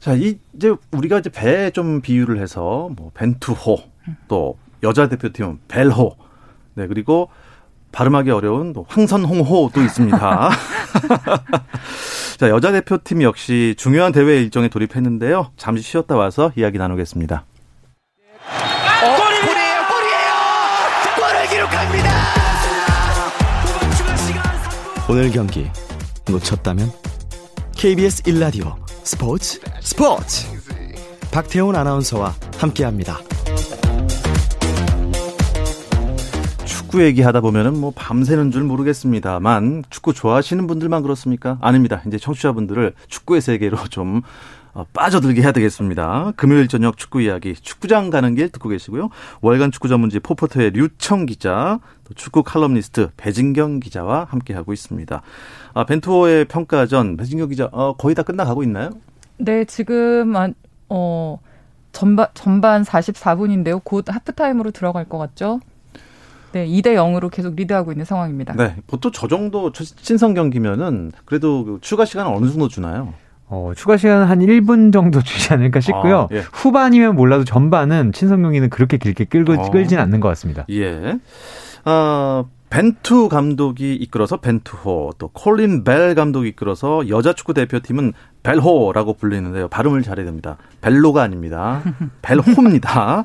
자, 0.00 0.14
이, 0.14 0.38
이제 0.54 0.74
우리가 0.92 1.18
이제 1.18 1.28
배 1.30 1.70
좀 1.70 2.00
비유를 2.00 2.40
해서, 2.40 2.88
뭐, 2.96 3.10
벤투호, 3.14 3.78
또, 4.28 4.56
여자 4.82 5.08
대표팀은 5.08 5.60
벨호, 5.68 6.16
네, 6.74 6.86
그리고 6.86 7.28
발음하기 7.92 8.30
어려운 8.30 8.74
황선홍호도 8.88 9.82
있습니다. 9.82 10.50
자, 12.38 12.48
여자 12.48 12.72
대표팀 12.72 13.22
역시 13.22 13.74
중요한 13.76 14.12
대회 14.12 14.40
일정에 14.40 14.68
돌입했는데요. 14.68 15.52
잠시 15.56 15.82
쉬었다 15.82 16.16
와서 16.16 16.52
이야기 16.56 16.78
나누겠습니다. 16.78 17.44
어, 18.46 19.16
골이에요, 19.16 19.80
골이에요! 19.90 20.32
골을 21.16 21.48
기록합니다! 21.50 22.10
오늘 25.10 25.30
경기 25.30 25.68
놓쳤다면 26.30 26.90
KBS 27.80 28.24
1라디오 28.24 28.76
스포츠 28.88 29.58
스포츠 29.80 30.46
박태훈 31.32 31.74
아나운서와 31.74 32.34
함께합니다. 32.58 33.20
축구 36.66 37.02
얘기하다 37.02 37.40
보면은 37.40 37.80
뭐 37.80 37.90
밤새는 37.96 38.50
줄 38.50 38.64
모르겠습니다만 38.64 39.84
축구 39.88 40.12
좋아하시는 40.12 40.66
분들만 40.66 41.02
그렇습니까? 41.02 41.56
아닙니다. 41.62 42.02
이제 42.06 42.18
청취자분들을 42.18 42.92
축구의 43.08 43.40
세계로 43.40 43.78
좀 43.88 44.20
어, 44.20 44.24
빠져들게 44.92 45.42
해야 45.42 45.52
되겠습니다. 45.52 46.32
금요일 46.36 46.68
저녁 46.68 46.96
축구 46.96 47.20
이야기 47.22 47.54
축구장 47.54 48.10
가는 48.10 48.34
길 48.34 48.50
듣고 48.50 48.68
계시고요. 48.68 49.10
월간 49.40 49.72
축구 49.72 49.88
전문지 49.88 50.20
포포터의 50.20 50.70
류청 50.70 51.26
기자, 51.26 51.80
또 52.04 52.14
축구 52.14 52.42
칼럼니스트 52.42 53.10
배진경 53.16 53.80
기자와 53.80 54.26
함께 54.30 54.54
하고 54.54 54.72
있습니다. 54.72 55.22
아, 55.74 55.84
벤투어의 55.84 56.46
평가전 56.46 57.16
배진경 57.16 57.48
기자 57.48 57.68
어, 57.72 57.94
거의 57.96 58.14
다 58.14 58.22
끝나가고 58.22 58.62
있나요? 58.62 58.90
네, 59.38 59.64
지금 59.64 60.34
어 60.88 61.38
전반 61.92 62.28
전반 62.34 62.82
44분인데요. 62.82 63.80
곧 63.82 64.04
하프타임으로 64.08 64.70
들어갈 64.70 65.04
것 65.04 65.18
같죠? 65.18 65.60
네, 66.52 66.66
2대 66.66 66.94
0으로 66.94 67.30
계속 67.30 67.54
리드하고 67.54 67.92
있는 67.92 68.04
상황입니다. 68.04 68.54
네, 68.54 68.76
보통 68.86 69.12
저 69.12 69.28
정도 69.28 69.72
친선 69.72 70.34
경기면은 70.34 71.12
그래도 71.24 71.64
그 71.64 71.78
추가 71.80 72.04
시간은 72.04 72.32
어느 72.32 72.48
정도 72.48 72.68
주나요? 72.68 73.14
어, 73.50 73.72
추가 73.76 73.96
시간 73.96 74.22
한 74.22 74.38
1분 74.38 74.92
정도 74.92 75.20
주지 75.22 75.52
않을까 75.52 75.80
싶고요. 75.80 76.20
아, 76.20 76.28
예. 76.34 76.44
후반이면 76.52 77.16
몰라도 77.16 77.44
전반은 77.44 78.12
친선 78.12 78.42
경기는 78.42 78.70
그렇게 78.70 78.96
길게 78.96 79.24
끌고, 79.24 79.54
어. 79.54 79.70
끌진 79.70 79.98
않는 79.98 80.20
것 80.20 80.28
같습니다. 80.28 80.64
예. 80.70 81.18
어, 81.84 82.48
벤투 82.70 83.28
감독이 83.28 83.96
이끌어서 83.96 84.36
벤투호, 84.36 85.14
또 85.18 85.28
콜린 85.28 85.82
벨 85.82 86.14
감독이 86.14 86.50
이끌어서 86.50 87.08
여자 87.08 87.32
축구 87.32 87.52
대표팀은 87.52 88.12
벨호라고 88.44 89.14
불리는데요. 89.14 89.66
발음을 89.66 90.02
잘해야 90.02 90.24
됩니다. 90.24 90.56
벨로가 90.80 91.22
아닙니다. 91.22 91.82
벨호입니다. 92.22 93.24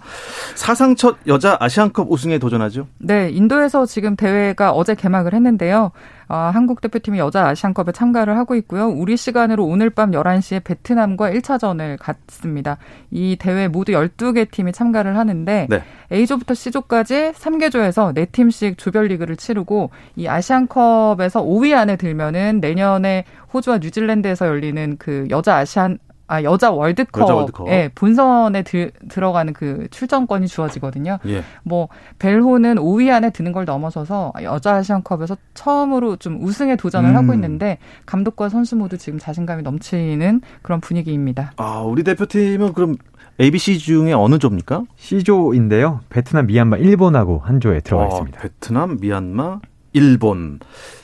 사상 0.55 0.95
첫 0.95 1.17
여자 1.27 1.57
아시안컵 1.59 2.11
우승에 2.11 2.39
도전하죠? 2.39 2.87
네, 2.97 3.29
인도에서 3.29 3.85
지금 3.85 4.15
대회가 4.15 4.71
어제 4.71 4.95
개막을 4.95 5.35
했는데요. 5.35 5.91
어, 6.27 6.35
한국 6.53 6.81
대표팀이 6.81 7.19
여자 7.19 7.47
아시안컵에 7.47 7.91
참가를 7.93 8.37
하고 8.37 8.55
있고요. 8.55 8.87
우리 8.87 9.17
시간으로 9.17 9.65
오늘 9.65 9.89
밤 9.89 10.11
11시에 10.11 10.63
베트남과 10.63 11.31
1차전을 11.31 11.97
갖습니다. 11.99 12.77
이 13.11 13.37
대회 13.39 13.67
모두 13.67 13.91
12개 13.91 14.49
팀이 14.49 14.71
참가를 14.71 15.17
하는데 15.17 15.67
네. 15.69 15.83
A조부터 16.11 16.53
C조까지 16.53 17.31
3개조에서 17.33 18.15
4팀씩 18.15 18.77
조별리그를 18.77 19.35
치르고 19.35 19.89
이 20.15 20.27
아시안컵에서 20.27 21.43
5위 21.43 21.75
안에 21.75 21.95
들면은 21.95 22.59
내년에 22.61 23.25
호주와 23.53 23.77
뉴질랜드에서 23.77 24.47
열리는 24.47 24.97
그 24.97 25.27
여자 25.29 25.55
아시안 25.55 25.97
아 26.27 26.41
여자 26.43 26.71
월드컵, 26.71 27.21
여자 27.21 27.35
월드컵. 27.35 27.67
예, 27.69 27.91
본선에 27.93 28.63
들, 28.63 28.91
들어가는 29.09 29.53
그 29.53 29.87
출전권이 29.91 30.47
주어지거든요. 30.47 31.19
예. 31.27 31.43
뭐 31.63 31.89
벨호는 32.19 32.75
5위 32.75 33.11
안에 33.11 33.29
드는 33.29 33.51
걸 33.51 33.65
넘어서서 33.65 34.33
여자 34.43 34.75
아시안컵에서 34.75 35.37
처음으로 35.53 36.15
좀 36.17 36.41
우승에 36.41 36.75
도전을 36.75 37.11
음. 37.11 37.15
하고 37.15 37.33
있는데 37.33 37.77
감독과 38.05 38.49
선수 38.49 38.75
모두 38.75 38.97
지금 38.97 39.19
자신감이 39.19 39.61
넘치는 39.63 40.41
그런 40.61 40.81
분위기입니다. 40.81 41.51
아 41.57 41.81
우리 41.81 42.03
대표팀은 42.03 42.73
그럼 42.73 42.95
ABC 43.39 43.77
중에 43.79 44.13
어느 44.13 44.39
조입니까? 44.39 44.83
C조인데요. 44.95 45.99
베트남, 46.09 46.47
미얀마, 46.47 46.77
일본하고 46.77 47.41
한 47.43 47.59
조에 47.59 47.81
들어가 47.81 48.05
아, 48.05 48.07
있습니다. 48.07 48.41
베트남, 48.41 48.97
미얀마, 48.99 49.59
일본. 49.93 50.59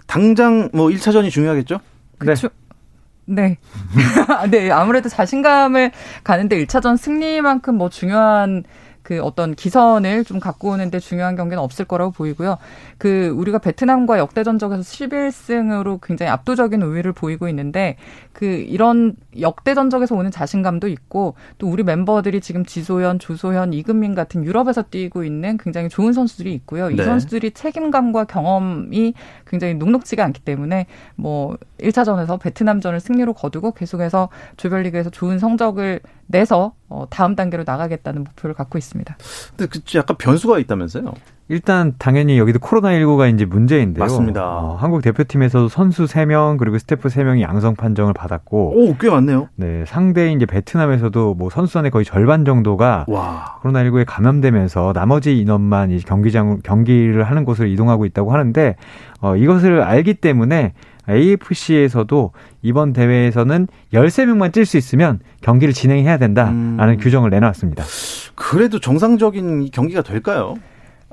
당장 0.08 0.70
뭐 0.74 0.88
1차전이 0.88 1.30
중요하겠죠? 1.30 1.80
그렇죠. 2.18 2.48
네. 2.48 2.54
네, 4.50 4.71
아무래도 4.71 5.09
자신감을 5.09 5.91
가는데 6.23 6.63
1차전 6.65 6.97
승리만큼 6.97 7.75
뭐 7.75 7.89
중요한 7.89 8.63
그 9.12 9.22
어떤 9.22 9.56
기선을 9.56 10.24
좀 10.24 10.39
갖고 10.39 10.70
오는데 10.70 11.00
중요한 11.00 11.36
경기는 11.36 11.62
없을 11.62 11.84
거라고 11.84 12.12
보이고요. 12.12 12.58
그 12.98 13.27
우리가 13.36 13.58
베트남과 13.58 14.20
역대 14.20 14.41
전적에서 14.46 14.82
11승으로 14.82 16.00
굉장히 16.01 16.30
압도적인 16.30 16.82
우위를 16.82 17.12
보이고 17.12 17.50
있는데 17.50 17.98
그 18.32 18.46
이런 18.46 19.18
역대 19.41 19.74
전적에서 19.74 20.15
오는 20.15 20.32
자신감도 20.32 20.88
있고 20.88 21.36
또 21.58 21.68
우리 21.70 21.84
멤버들이 21.84 22.39
지금 22.39 22.63
지소연, 22.63 23.20
조소현, 23.20 23.74
이금민 23.74 24.15
같은 24.15 24.46
유럽에서 24.46 24.84
뛰고 24.84 25.25
있는 25.25 25.58
굉장히 25.58 25.89
좋은 25.89 26.13
선수들이 26.13 26.53
있고요. 26.53 26.88
네. 26.88 26.94
이 26.94 26.98
선수들이 27.06 27.51
책임감과 27.51 28.24
경험이 28.24 29.13
굉장히 29.46 29.74
녹록지가 29.74 30.24
않기 30.24 30.39
때문에 30.39 30.86
뭐 31.18 31.58
1차전에서 31.82 32.39
베트남전을 32.39 33.01
승리로 33.01 33.34
거두고 33.34 33.74
계속해서 33.74 34.30
조별리그에서 34.56 35.10
좋은 35.10 35.38
성적을 35.38 36.00
내서 36.31 36.73
어, 36.89 37.05
다음 37.09 37.35
단계로 37.35 37.63
나가겠다는 37.65 38.23
목표를 38.23 38.53
갖고 38.53 38.77
있습니다. 38.77 39.17
근데 39.55 39.69
그 39.69 39.97
약간 39.97 40.17
변수가 40.17 40.59
있다면서요? 40.59 41.13
일단 41.47 41.95
당연히 41.97 42.39
여기도 42.39 42.59
코로나19가 42.59 43.33
이제 43.33 43.43
문제인데요. 43.43 44.01
맞습니다. 44.01 44.41
어, 44.41 44.75
한국 44.75 45.01
대표팀에서도 45.01 45.67
선수 45.67 46.05
3명 46.05 46.57
그리고 46.57 46.77
스태프 46.77 47.09
3명이 47.09 47.41
양성 47.41 47.75
판정을 47.75 48.13
받았고 48.13 48.73
오, 48.77 48.95
꽤 48.97 49.09
많네요. 49.09 49.50
네, 49.55 49.83
상대인 49.85 50.37
이제 50.37 50.46
베트남에서도 50.46 51.33
뭐 51.33 51.50
선수단의 51.50 51.91
거의 51.91 52.05
절반 52.05 52.46
정도가 52.46 53.05
와. 53.09 53.59
코로나19에 53.63 54.05
감염되면서 54.07 54.94
나머지 54.94 55.37
인원만 55.37 55.91
이제 55.91 56.05
경기장 56.07 56.61
경기를 56.63 57.25
하는 57.25 57.44
곳으로 57.44 57.67
이동하고 57.67 58.05
있다고 58.05 58.31
하는데 58.31 58.77
어, 59.20 59.35
이것을 59.35 59.81
알기 59.81 60.15
때문에 60.15 60.74
AFC에서도 61.11 62.31
이번 62.61 62.93
대회에서는 62.93 63.67
13명만 63.93 64.51
뛸 64.51 64.65
수 64.65 64.77
있으면 64.77 65.19
경기를 65.41 65.74
진행해야 65.74 66.17
된다라는 66.17 66.89
음. 66.89 66.97
규정을 66.97 67.29
내놨습니다. 67.29 67.83
그래도 68.35 68.79
정상적인 68.79 69.69
경기가 69.71 70.01
될까요? 70.01 70.55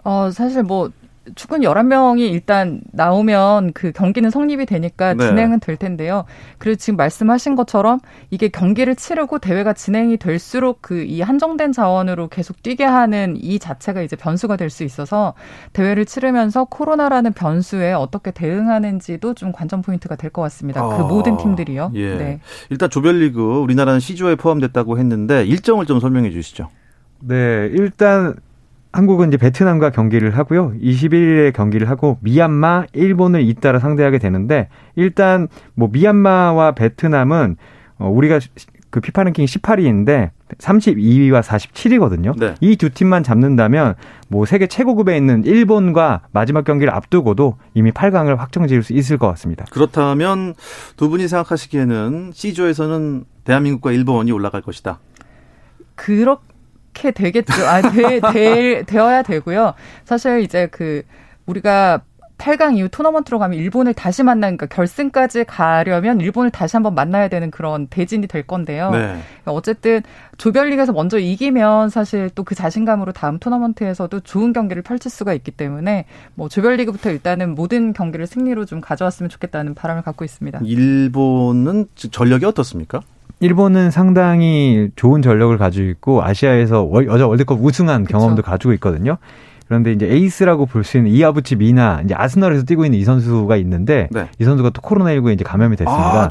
어, 0.05 0.31
사실 0.31 0.63
뭐 0.63 0.91
축구는 1.35 1.67
11명이 1.69 2.21
일단 2.31 2.81
나오면 2.93 3.73
그 3.73 3.93
경기는 3.93 4.31
성립이 4.31 4.67
되니까 4.67 5.15
네. 5.15 5.27
진행은 5.27 5.61
될 5.61 5.77
텐데요. 5.77 6.25
그리고 6.59 6.77
지금 6.77 6.97
말씀하신 6.97 7.57
것처럼 7.57 8.01
이게 8.31 8.49
경기를 8.49 8.95
치르고 8.97 9.39
대회가 9.39 9.73
진행이 9.73 10.17
될수록 10.19 10.83
그 10.83 11.05
이 11.09 11.23
한정된 11.23 11.73
자원으로 11.73 12.29
계속 12.29 12.63
뛰게 12.63 12.85
하는 12.85 13.37
이 13.39 13.59
자체가 13.59 14.03
이제 14.03 14.15
변수가 14.17 14.57
될 14.57 14.69
수 14.71 14.85
있어서 14.85 15.33
대회를 15.73 16.05
치르면서 16.05 16.65
코로나라는 16.65 17.33
변수에 17.33 17.93
어떻게 17.95 18.31
대응하는지도 18.31 19.33
좀 19.35 19.51
관전 19.53 19.81
포인트가 19.83 20.15
될 20.17 20.31
것 20.31 20.43
같습니다. 20.43 20.83
그 20.87 20.95
아, 20.95 20.97
그 20.99 21.03
모든 21.05 21.37
팀들이요. 21.39 21.93
예. 21.95 22.17
네. 22.17 22.41
일단 22.69 22.91
조별리그 22.91 23.41
우리나라는 23.41 23.99
C조에 24.01 24.35
포함됐다고 24.37 24.99
했는데 24.99 25.45
일정을 25.47 25.87
좀 25.87 26.01
설명해 26.01 26.31
주시죠. 26.31 26.69
네, 27.21 27.35
일단 27.73 28.35
한국은 28.93 29.29
이제 29.29 29.37
베트남과 29.37 29.91
경기를 29.91 30.37
하고요. 30.37 30.73
21일에 30.81 31.53
경기를 31.53 31.89
하고 31.91 32.19
미얀마, 32.21 32.87
일본을 32.93 33.43
잇따라 33.43 33.79
상대하게 33.79 34.19
되는데 34.19 34.69
일단 34.97 35.49
뭐 35.75 35.89
미얀마와 35.93 36.73
베트남은 36.73 37.57
어 37.99 38.09
우리가 38.09 38.41
그 38.91 39.01
피파 39.01 39.23
랭킹 39.25 39.45
18위인데 39.45 40.31
32위와 40.57 41.43
47위거든요. 41.43 42.39
네. 42.39 42.55
이두 42.61 42.89
팀만 42.91 43.23
잡는다면 43.23 43.95
뭐 44.29 44.47
세계 44.47 44.67
최고급에 44.67 45.17
있는 45.17 45.45
일본과 45.45 46.23
마지막 46.33 46.65
경기를 46.65 46.95
앞두고도 46.95 47.59
이미 47.75 47.91
8강을 47.91 48.37
확정지을 48.37 48.83
수 48.83 48.95
있을 48.95 49.19
것 49.19 49.29
같습니다. 49.29 49.67
그렇다면 49.71 50.55
두 50.97 51.11
분이 51.11 51.29
생각하시기에는 51.29 52.33
C조에서는 52.35 53.25
대한민국과 53.45 53.93
일본이 53.93 54.33
올라갈 54.33 54.63
것이다. 54.63 55.01
그렇 55.95 56.41
그렇게 56.99 57.11
되겠죠. 57.13 57.53
아, 57.67 57.81
되, 57.81 58.21
되, 58.21 58.83
되어야 58.83 59.23
되고요. 59.23 59.75
사실 60.05 60.41
이제 60.41 60.69
그 60.71 61.03
우리가 61.47 62.03
8강 62.39 62.77
이후 62.77 62.89
토너먼트로 62.89 63.41
가면 63.41 63.59
일본을 63.59 63.95
다시 63.95 64.23
만나니까 64.23 64.67
그러니까 64.67 64.77
결승까지 64.77 65.43
가려면 65.43 66.21
일본을 66.21 66.53
다시 66.53 66.77
한번 66.77 66.95
만나야 66.95 67.27
되는 67.27 67.51
그런 67.51 67.89
대진이 67.89 68.29
될 68.29 68.45
건데요. 68.45 68.91
네. 68.91 68.99
그러니까 68.99 69.53
어쨌든 69.53 70.03
조별리그에서 70.37 70.93
먼저 70.93 71.19
이기면 71.19 71.91
사실 71.91 72.31
또 72.31 72.45
그 72.45 72.55
자신감으로 72.55 73.13
다음 73.13 73.39
토너먼트에서도 73.41 74.21
좋은 74.21 74.53
경기를 74.53 74.83
펼칠 74.83 75.11
수가 75.11 75.35
있기 75.35 75.51
때문에 75.51 76.07
뭐 76.35 76.49
조별리그부터 76.49 77.11
일단은 77.11 77.57
모든 77.57 77.93
경기를 77.93 78.27
승리로 78.29 78.65
좀 78.67 78.81
가져왔으면 78.81 79.29
좋겠다는 79.29 79.75
바람을 79.75 80.03
갖고 80.03 80.25
있습니다. 80.25 80.61
일본은 80.65 81.87
전력이 81.97 82.45
어떻습니까? 82.47 83.03
일본은 83.41 83.91
상당히 83.91 84.89
좋은 84.97 85.23
전력을 85.23 85.57
가지고 85.59 85.89
있고 85.91 86.23
아시아에서 86.25 86.83
월, 86.83 87.07
여자 87.07 87.27
월드컵 87.27 87.59
우승한 87.63 88.05
경험도. 88.05 88.43
가지고 88.43 88.73
있거든요. 88.75 89.17
그런데 89.69 89.93
이제 89.93 90.07
에이스라고 90.07 90.65
볼 90.65 90.83
수 90.83 90.97
있는 90.97 91.11
이아부치 91.13 91.57
미나 91.57 92.01
이제 92.03 92.15
아스널에서 92.17 92.65
뛰고 92.65 92.87
있는 92.87 92.99
이 92.99 93.05
선수가 93.05 93.55
있는데 93.59 94.09
네. 94.11 94.27
이 94.41 94.45
선수가 94.45 94.71
또 94.71 94.81
코로나19에 94.81 95.35
이제 95.35 95.45
감염이 95.45 95.77
됐습니다. 95.77 96.23
아. 96.23 96.29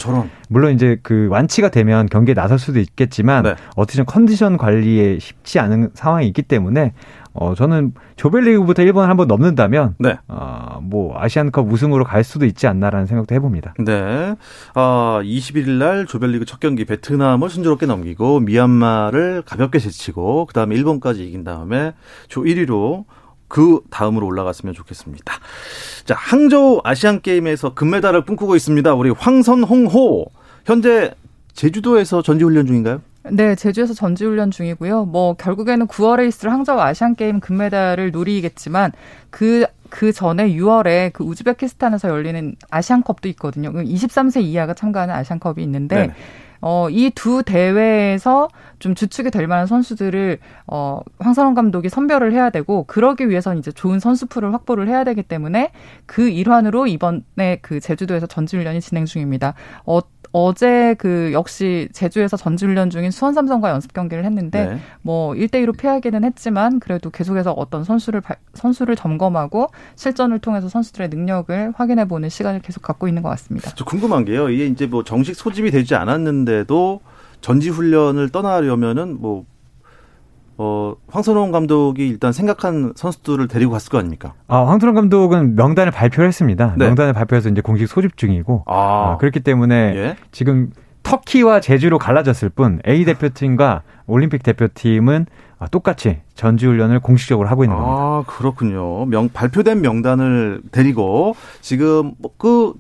물론 0.50 0.74
이제 0.74 0.98
그 1.04 1.28
완치가 1.30 1.70
되면 1.70 2.08
경기에 2.08 2.34
나설 2.34 2.58
수도 2.58 2.80
있겠지만 2.80 3.44
네. 3.44 3.56
어떻게든 3.76 4.06
컨디션 4.06 4.58
관리에 4.58 5.20
쉽지 5.20 5.60
않은 5.60 5.92
상황이 5.94 6.26
있기 6.28 6.42
때문에 6.42 6.94
어 7.34 7.56
저는 7.56 7.94
조별리그부터 8.16 8.82
일본을 8.84 9.10
한번 9.10 9.28
넘는다면 9.28 9.96
네. 10.00 10.18
어 10.28 10.68
뭐 10.88 11.20
아시안컵 11.20 11.72
우승으로 11.72 12.04
갈 12.04 12.24
수도 12.24 12.46
있지 12.46 12.68
않나라는 12.68 13.06
생각도 13.06 13.36
해봅니다. 13.36 13.74
네. 13.80 14.36
어 14.76 15.20
21일 15.24 15.72
날 15.72 16.06
조별리그 16.06 16.46
첫 16.46 16.60
경기 16.60 16.86
베트남을 16.86 17.50
순조롭게 17.50 17.86
넘기고 17.86 18.40
미얀마를 18.40 19.44
가볍게 19.46 19.80
제치고 19.80 20.46
그 20.46 20.54
다음에 20.54 20.76
일본까지 20.76 21.28
이긴 21.28 21.44
다음에 21.44 21.94
조 22.28 22.44
1위로 22.44 23.06
그 23.48 23.80
다음으로 23.90 24.26
올라갔으면 24.28 24.74
좋겠습니다. 24.74 25.34
자, 26.04 26.16
항저우 26.18 26.82
아시안 26.84 27.22
게임에서 27.22 27.74
금메달을 27.74 28.26
꿈꾸고 28.26 28.56
있습니다. 28.56 28.94
우리 28.94 29.10
황선홍호 29.10 30.26
현재 30.66 31.14
제주도에서 31.54 32.22
전지훈련 32.22 32.66
중인가요? 32.68 33.02
네, 33.32 33.56
제주에서 33.56 33.94
전지훈련 33.94 34.52
중이고요. 34.52 35.06
뭐 35.06 35.34
결국에는 35.34 35.88
9월에 35.88 36.28
있을 36.28 36.52
항저우 36.52 36.80
아시안 36.80 37.16
게임 37.16 37.40
금메달을 37.40 38.12
노리겠지만 38.12 38.92
그그 39.30 40.12
전에 40.14 40.50
6월에 40.54 41.14
그 41.14 41.24
우즈베키스탄에서 41.24 42.10
열리는 42.10 42.56
아시안컵도 42.70 43.28
있거든요. 43.30 43.72
23세 43.72 44.44
이하가 44.44 44.74
참가하는 44.74 45.14
아시안컵이 45.14 45.64
있는데 45.64 46.08
네. 46.08 46.14
어, 46.62 46.88
이 46.90 47.12
두 47.16 47.44
대회에서 47.44 48.50
좀 48.80 48.96
주축이 48.96 49.32
될 49.32 49.48
만한 49.48 49.68
선수들을 49.68 50.40
어, 50.68 51.02
황선홍 51.20 51.54
감독이 51.56 51.90
선별을 51.90 52.34
해야 52.34 52.50
되고 52.50 52.84
그러기 52.84 53.30
위해서는 53.30 53.60
이제 53.60 53.72
좋은 53.72 54.00
선수풀을 54.00 54.54
확보를 54.54 54.88
해야 54.88 55.04
되기 55.04 55.24
때문에 55.24 55.72
그 56.06 56.30
일환으로 56.30 56.88
이번에 56.88 57.60
그 57.62 57.80
제주도에서 57.80 58.28
전지훈련이 58.28 58.82
진행 58.82 59.06
중입니다. 59.06 59.54
어, 59.86 60.00
어제 60.32 60.96
그 60.98 61.32
역시 61.34 61.90
제주에서 61.94 62.38
전지훈련 62.38 62.90
중인 62.90 63.12
수원 63.12 63.34
삼성과 63.34 63.70
연습 63.70 63.94
경기를 63.94 64.26
했는데 64.26 64.66
네. 64.66 64.80
뭐 65.02 65.34
1대2로 65.34 65.78
패하기는 65.78 66.24
했지만 66.24 66.80
그래도 66.80 67.10
계속해서 67.10 67.52
어떤 67.54 67.84
선수를 67.84 68.22
선수를 68.54 68.96
점검하고 68.96 69.68
실전을 69.96 70.40
통해서 70.40 70.70
선수들의 70.70 71.10
능력을 71.10 71.74
확인해 71.76 72.06
보는 72.06 72.30
시간을 72.30 72.62
계속 72.62 72.82
갖고 72.82 73.08
있는 73.08 73.24
것 73.24 73.30
같습니다. 73.30 73.72
저 73.76 73.86
궁금한 73.86 74.26
게요. 74.26 74.50
이게 74.50 74.66
이제 74.66 74.86
뭐 74.88 75.04
정식 75.04 75.36
소집이 75.36 75.72
되지 75.72 75.96
않았는데도 75.96 77.02
전지 77.42 77.70
훈련을 77.70 78.30
떠나려면은 78.30 79.20
뭐 79.20 79.46
어, 80.58 80.96
황선홍 81.08 81.52
감독이 81.52 82.08
일단 82.08 82.32
생각한 82.32 82.94
선수들을 82.96 83.48
데리고 83.48 83.72
갔을 83.72 83.92
거 83.92 84.00
아닙니까? 84.00 84.34
아, 84.48 84.66
황선홍 84.66 84.96
감독은 84.96 85.56
명단을 85.56 85.92
발표를 85.92 86.28
했습니다. 86.28 86.74
네. 86.78 86.86
명단을 86.86 87.14
발표해서 87.14 87.50
이제 87.50 87.62
공식 87.62 87.88
소집 87.88 88.18
중이고. 88.18 88.64
아. 88.66 89.14
아 89.14 89.18
그렇기 89.18 89.42
때문에 89.42 89.76
예? 89.96 90.16
지금 90.32 90.72
터키와 91.04 91.62
제주로 91.62 91.98
갈라졌을 92.00 92.50
뿐 92.50 92.82
A 92.88 93.06
대표팀과 93.06 93.84
올림픽 94.08 94.44
대표팀은 94.44 95.28
똑같이 95.72 96.20
전지훈련을 96.36 97.00
공식적으로 97.00 97.48
하고 97.48 97.64
있는 97.64 97.78
겁니다. 97.78 97.96
아, 97.98 98.24
그렇군요. 98.28 99.06
명, 99.06 99.30
발표된 99.30 99.82
명단을 99.82 100.62
데리고 100.72 101.36
지금 101.62 102.14
뭐그 102.18 102.74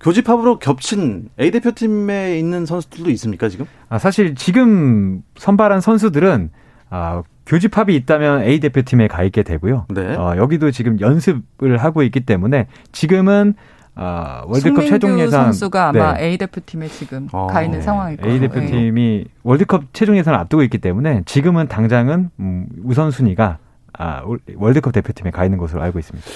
교집합으로 0.00 0.58
겹친 0.58 1.30
A 1.40 1.50
대표팀에 1.50 2.38
있는 2.38 2.66
선수들도 2.66 3.10
있습니까, 3.10 3.48
지금? 3.48 3.66
아, 3.88 3.98
사실 3.98 4.34
지금 4.34 5.22
선발한 5.36 5.80
선수들은 5.80 6.50
아, 6.90 7.22
교집합이 7.46 7.94
있다면 7.96 8.42
A 8.42 8.60
대표팀에 8.60 9.08
가 9.08 9.22
있게 9.22 9.42
되고요. 9.42 9.86
네. 9.90 10.14
어, 10.14 10.36
여기도 10.36 10.70
지금 10.70 11.00
연습을 11.00 11.78
하고 11.78 12.02
있기 12.02 12.20
때문에 12.20 12.66
지금은 12.92 13.54
아, 13.94 14.44
월드컵 14.46 14.86
최종 14.86 15.18
예산 15.18 15.44
선수가 15.44 15.88
아마 15.88 16.14
네. 16.14 16.26
A 16.26 16.38
대표팀에 16.38 16.86
지금 16.88 17.28
어, 17.32 17.48
가 17.48 17.62
있는 17.62 17.82
상황일 17.82 18.18
거예요. 18.18 18.32
A 18.32 18.40
대표팀이 18.40 19.24
네. 19.24 19.30
월드컵 19.42 19.84
최종 19.92 20.16
예산을 20.16 20.38
앞두고 20.38 20.62
있기 20.64 20.78
때문에 20.78 21.22
지금은 21.26 21.66
당장은 21.66 22.30
음, 22.38 22.66
우선순위가 22.84 23.58
아, 23.98 24.22
월드컵 24.54 24.92
대표팀에 24.92 25.30
가 25.32 25.44
있는 25.44 25.58
것으로 25.58 25.82
알고 25.82 25.98
있습니다. 25.98 26.28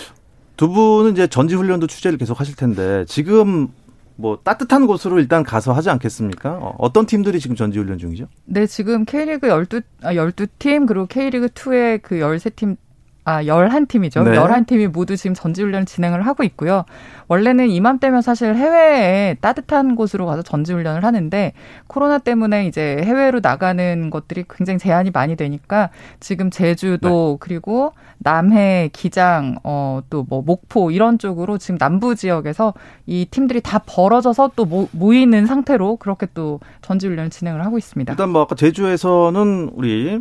두 0.56 0.68
분은 0.68 1.12
이제 1.12 1.26
전지 1.26 1.54
훈련도 1.54 1.86
취재를 1.86 2.18
계속 2.18 2.40
하실 2.40 2.56
텐데 2.56 3.04
지금 3.06 3.68
뭐 4.16 4.38
따뜻한 4.42 4.86
곳으로 4.86 5.18
일단 5.18 5.42
가서 5.42 5.72
하지 5.72 5.90
않겠습니까? 5.90 6.58
어, 6.60 6.74
어떤 6.78 7.06
팀들이 7.06 7.40
지금 7.40 7.56
전지 7.56 7.78
훈련 7.78 7.98
중이죠? 7.98 8.26
네, 8.44 8.66
지금 8.66 9.04
K리그 9.04 9.48
12, 9.48 9.80
아, 10.02 10.12
12팀, 10.14 10.86
그리고 10.86 11.06
K리그 11.06 11.48
2의 11.48 12.00
그 12.02 12.16
13팀 12.16 12.76
아, 13.24 13.44
11팀이죠. 13.44 14.24
네. 14.24 14.36
11팀이 14.36 14.88
모두 14.88 15.16
지금 15.16 15.34
전지훈련을 15.34 15.86
진행을 15.86 16.26
하고 16.26 16.42
있고요. 16.42 16.84
원래는 17.28 17.70
이맘때면 17.70 18.20
사실 18.20 18.56
해외에 18.56 19.36
따뜻한 19.40 19.94
곳으로 19.94 20.26
가서 20.26 20.42
전지훈련을 20.42 21.04
하는데 21.04 21.52
코로나 21.86 22.18
때문에 22.18 22.66
이제 22.66 23.00
해외로 23.04 23.38
나가는 23.40 24.10
것들이 24.10 24.44
굉장히 24.50 24.78
제한이 24.80 25.10
많이 25.12 25.36
되니까 25.36 25.90
지금 26.18 26.50
제주도 26.50 27.32
네. 27.32 27.36
그리고 27.40 27.92
남해, 28.18 28.90
기장, 28.92 29.56
어, 29.64 30.00
또 30.10 30.22
뭐 30.28 30.40
목포 30.42 30.90
이런 30.90 31.18
쪽으로 31.18 31.58
지금 31.58 31.76
남부 31.78 32.14
지역에서 32.14 32.74
이 33.06 33.26
팀들이 33.30 33.60
다 33.60 33.80
벌어져서 33.84 34.52
또 34.56 34.64
모, 34.64 34.88
모이는 34.92 35.46
상태로 35.46 35.96
그렇게 35.96 36.26
또 36.32 36.60
전지훈련을 36.80 37.30
진행을 37.30 37.64
하고 37.64 37.76
있습니다. 37.78 38.12
일단 38.12 38.30
뭐 38.30 38.42
아까 38.42 38.54
제주에서는 38.54 39.70
우리 39.74 40.20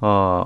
어 0.00 0.44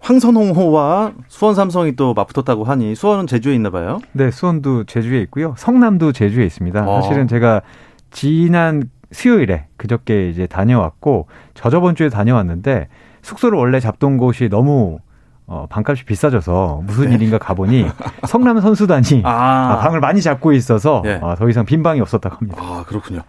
황선홍호와 0.00 1.12
수원 1.28 1.54
삼성이 1.54 1.96
또 1.96 2.14
맞붙었다고 2.14 2.64
하니 2.64 2.94
수원은 2.94 3.26
제주에 3.26 3.54
있나 3.54 3.70
봐요. 3.70 3.98
네, 4.12 4.30
수원도 4.30 4.84
제주에 4.84 5.20
있고요. 5.22 5.54
성남도 5.58 6.12
제주에 6.12 6.44
있습니다. 6.46 6.88
어. 6.88 7.00
사실은 7.00 7.28
제가 7.28 7.62
지난 8.10 8.90
수요일에 9.12 9.66
그저께 9.76 10.30
이제 10.30 10.46
다녀왔고 10.46 11.26
저저번 11.54 11.94
주에 11.94 12.08
다녀왔는데 12.08 12.88
숙소를 13.22 13.58
원래 13.58 13.80
잡던 13.80 14.16
곳이 14.16 14.48
너무 14.48 14.98
어, 15.46 15.66
방값이 15.70 16.04
비싸져서 16.04 16.82
무슨 16.84 17.08
네. 17.08 17.14
일인가 17.14 17.38
가보니 17.38 17.86
성남 18.28 18.60
선수단이 18.60 19.22
아. 19.24 19.30
아. 19.72 19.78
방을 19.78 20.00
많이 20.00 20.20
잡고 20.20 20.52
있어서 20.52 21.00
네. 21.02 21.18
아, 21.22 21.34
더 21.36 21.48
이상 21.48 21.64
빈 21.64 21.82
방이 21.82 22.00
없었다고 22.00 22.36
합니다. 22.36 22.62
아 22.62 22.84
그렇군요. 22.86 23.22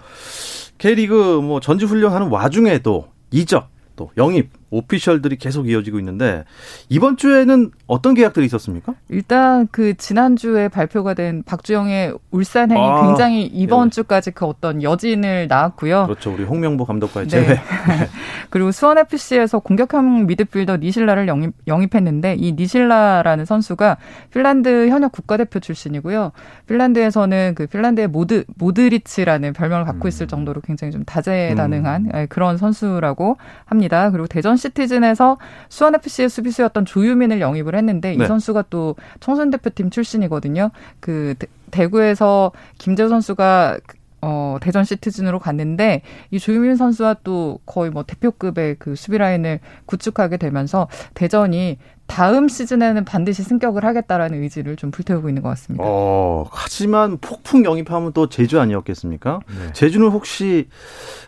K리그 0.77 1.39
뭐 1.41 1.59
전지 1.61 1.85
훈련하는 1.85 2.27
와중에도 2.27 3.07
이적 3.31 3.69
또 3.95 4.11
영입 4.17 4.51
오피셜들이 4.71 5.37
계속 5.37 5.69
이어지고 5.69 5.99
있는데 5.99 6.43
이번 6.89 7.17
주에는 7.17 7.71
어떤 7.87 8.13
계약들이 8.13 8.45
있었습니까? 8.45 8.93
일단 9.09 9.67
그 9.71 9.95
지난주에 9.95 10.67
발표가 10.67 11.13
된 11.13 11.43
박주영의 11.43 12.13
울산행이 12.31 12.81
아, 12.81 13.07
굉장히 13.07 13.45
이번 13.45 13.87
예. 13.87 13.89
주까지 13.89 14.31
그 14.31 14.45
어떤 14.45 14.83
여진을 14.83 15.47
낳았고요. 15.47 16.05
그렇죠. 16.05 16.33
우리 16.33 16.43
홍명보 16.43 16.85
감독과의 16.85 17.27
네. 17.27 17.29
재회. 17.29 17.59
그리고 18.49 18.71
수원FC에서 18.71 19.59
공격형 19.59 20.27
미드필더 20.27 20.77
니실라를 20.77 21.27
영입, 21.27 21.53
영입했는데 21.67 22.35
이 22.35 22.53
니실라라는 22.53 23.45
선수가 23.45 23.97
핀란드 24.31 24.89
현역 24.89 25.11
국가대표 25.11 25.59
출신이고요. 25.59 26.31
핀란드에서는 26.67 27.53
그 27.55 27.67
핀란드의 27.67 28.07
모드 28.07 28.43
모드리치라는 28.57 29.53
별명을 29.53 29.85
갖고 29.85 30.07
있을 30.07 30.25
음. 30.25 30.27
정도로 30.27 30.61
굉장히 30.61 30.91
좀 30.91 31.03
다재다능한 31.05 32.11
음. 32.13 32.27
그런 32.29 32.57
선수라고 32.57 33.37
합니다. 33.65 34.11
그리고 34.11 34.27
대전 34.27 34.57
시티즌에서 34.59 35.37
수원 35.69 35.95
FC의 35.95 36.29
수비수였던 36.29 36.85
조유민을 36.85 37.41
영입을 37.41 37.75
했는데 37.75 38.15
네. 38.15 38.23
이 38.23 38.27
선수가 38.27 38.65
또 38.69 38.95
청소년 39.19 39.49
대표팀 39.49 39.89
출신이거든요. 39.89 40.69
그 40.99 41.33
대구에서 41.71 42.51
김재우 42.77 43.09
선수가 43.09 43.79
어, 44.21 44.57
대전 44.61 44.83
시티즌으로 44.83 45.39
갔는데 45.39 46.01
이 46.31 46.39
조유민 46.39 46.75
선수와 46.75 47.17
또 47.23 47.59
거의 47.65 47.89
뭐 47.89 48.03
대표급의 48.03 48.75
그 48.77 48.95
수비 48.95 49.17
라인을 49.17 49.59
구축하게 49.85 50.37
되면서 50.37 50.87
대전이 51.13 51.77
다음 52.07 52.47
시즌에는 52.47 53.05
반드시 53.05 53.43
승격을 53.43 53.85
하겠다라는 53.85 54.41
의지를 54.41 54.75
좀 54.75 54.89
불태우고 54.89 55.29
있는 55.29 55.43
것 55.43 55.49
같습니다. 55.49 55.83
어, 55.87 56.45
하지만 56.51 57.17
폭풍 57.19 57.63
영입하면 57.63 58.13
또 58.13 58.27
제주 58.27 58.59
아니었겠습니까? 58.59 59.39
네. 59.47 59.73
제주는 59.73 60.05
혹시 60.09 60.67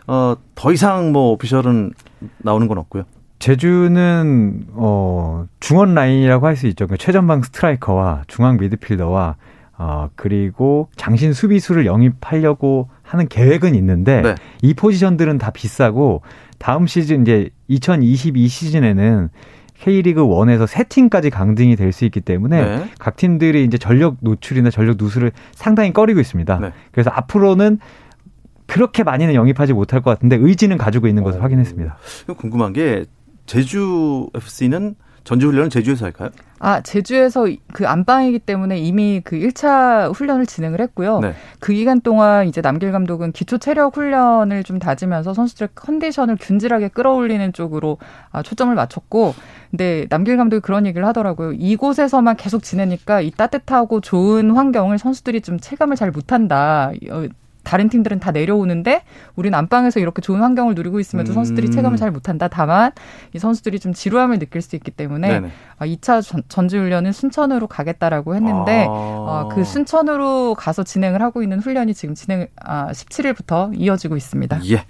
어, 0.08 0.34
더 0.56 0.72
이상 0.72 1.12
뭐 1.12 1.30
오피셜은 1.32 1.92
나오는 2.38 2.66
건 2.66 2.78
없고요. 2.78 3.04
제주는 3.42 4.66
어 4.74 5.46
중원 5.58 5.94
라인이라고 5.96 6.46
할 6.46 6.54
수 6.54 6.68
있죠. 6.68 6.86
그 6.86 6.96
최전방 6.96 7.42
스트라이커와 7.42 8.22
중앙 8.28 8.56
미드필더와 8.56 9.34
어 9.78 10.10
그리고 10.14 10.88
장신 10.94 11.32
수비수를 11.32 11.84
영입하려고 11.84 12.88
하는 13.02 13.26
계획은 13.26 13.74
있는데 13.74 14.22
네. 14.22 14.34
이 14.62 14.74
포지션들은 14.74 15.38
다 15.38 15.50
비싸고 15.50 16.22
다음 16.58 16.86
시즌 16.86 17.22
이제 17.22 17.50
2022 17.66 18.46
시즌에는 18.46 19.28
K리그 19.74 20.22
1에서 20.22 20.68
세 20.68 20.84
팀까지 20.84 21.30
강등이 21.30 21.74
될 21.74 21.90
수 21.92 22.04
있기 22.04 22.20
때문에 22.20 22.62
네. 22.62 22.84
각 23.00 23.16
팀들이 23.16 23.64
이제 23.64 23.76
전력 23.76 24.18
노출이나 24.20 24.70
전력 24.70 24.98
누수를 25.00 25.32
상당히 25.52 25.92
꺼리고 25.92 26.20
있습니다. 26.20 26.58
네. 26.60 26.70
그래서 26.92 27.10
앞으로는 27.10 27.80
그렇게 28.66 29.02
많이는 29.02 29.34
영입하지 29.34 29.72
못할 29.72 30.00
것 30.00 30.10
같은데 30.10 30.36
의지는 30.36 30.78
가지고 30.78 31.08
있는 31.08 31.24
것을 31.24 31.40
오. 31.40 31.42
확인했습니다. 31.42 31.96
궁금한 32.38 32.72
게 32.72 33.04
제주 33.46 34.28
FC는 34.34 34.94
전지 35.24 35.46
훈련은 35.46 35.70
제주에서 35.70 36.06
할까요? 36.06 36.30
아, 36.58 36.80
제주에서 36.80 37.46
그 37.72 37.88
안방이기 37.88 38.38
때문에 38.40 38.78
이미 38.78 39.20
그 39.22 39.36
1차 39.36 40.14
훈련을 40.14 40.46
진행을 40.46 40.80
했고요. 40.80 41.18
네. 41.20 41.34
그 41.58 41.72
기간 41.72 42.00
동안 42.00 42.46
이제 42.46 42.60
남길 42.60 42.92
감독은 42.92 43.32
기초 43.32 43.58
체력 43.58 43.96
훈련을 43.96 44.62
좀 44.62 44.78
다지면서 44.78 45.34
선수들의 45.34 45.70
컨디션을 45.74 46.36
균질하게 46.40 46.88
끌어올리는 46.88 47.52
쪽으로 47.52 47.98
아, 48.30 48.42
초점을 48.42 48.72
맞췄고, 48.74 49.34
근데 49.70 50.06
남길 50.08 50.36
감독이 50.36 50.60
그런 50.60 50.86
얘기를 50.86 51.06
하더라고요. 51.06 51.52
이곳에서만 51.52 52.36
계속 52.36 52.62
지내니까 52.62 53.20
이 53.22 53.32
따뜻하고 53.32 54.00
좋은 54.00 54.52
환경을 54.52 54.98
선수들이 54.98 55.40
좀 55.40 55.58
체감을 55.58 55.96
잘 55.96 56.10
못한다. 56.12 56.92
어, 57.62 57.72
다른 57.72 57.88
팀들은 57.88 58.20
다 58.20 58.30
내려오는데 58.30 59.02
우리는 59.36 59.56
안방에서 59.56 60.00
이렇게 60.00 60.20
좋은 60.20 60.40
환경을 60.40 60.74
누리고 60.74 61.00
있으면도 61.00 61.32
음. 61.32 61.34
선수들이 61.34 61.70
체감을 61.70 61.96
잘 61.96 62.10
못한다. 62.10 62.48
다만 62.48 62.92
이 63.34 63.38
선수들이 63.38 63.80
좀 63.80 63.92
지루함을 63.92 64.38
느낄 64.38 64.62
수 64.62 64.76
있기 64.76 64.90
때문에 64.90 65.28
네네. 65.28 65.50
2차 65.80 66.44
전, 66.48 66.68
지훈련은 66.68 67.12
순천으로 67.12 67.66
가겠다라고 67.66 68.34
했는데 68.34 68.86
아. 68.88 68.90
어, 68.90 69.48
그 69.52 69.64
순천으로 69.64 70.54
가서 70.54 70.84
진행을 70.84 71.22
하고 71.22 71.42
있는 71.42 71.60
훈련이 71.60 71.94
지금 71.94 72.14
진행 72.14 72.46
아, 72.62 72.90
17일부터 72.92 73.72
이어지고 73.78 74.16
있습니다. 74.16 74.60
예. 74.70 74.84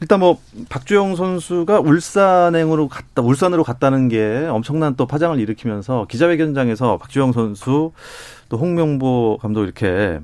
일단 0.00 0.20
뭐 0.20 0.38
박주영 0.68 1.16
선수가 1.16 1.80
울산행으로 1.80 2.88
갔다 2.88 3.22
울산으로 3.22 3.64
갔다는 3.64 4.08
게 4.08 4.46
엄청난 4.50 4.96
또 4.96 5.06
파장을 5.06 5.38
일으키면서 5.38 6.06
기자회견장에서 6.08 6.98
박주영 6.98 7.32
선수 7.32 7.92
또 8.48 8.58
홍명보 8.58 9.38
감독 9.40 9.64
이렇게 9.64 10.20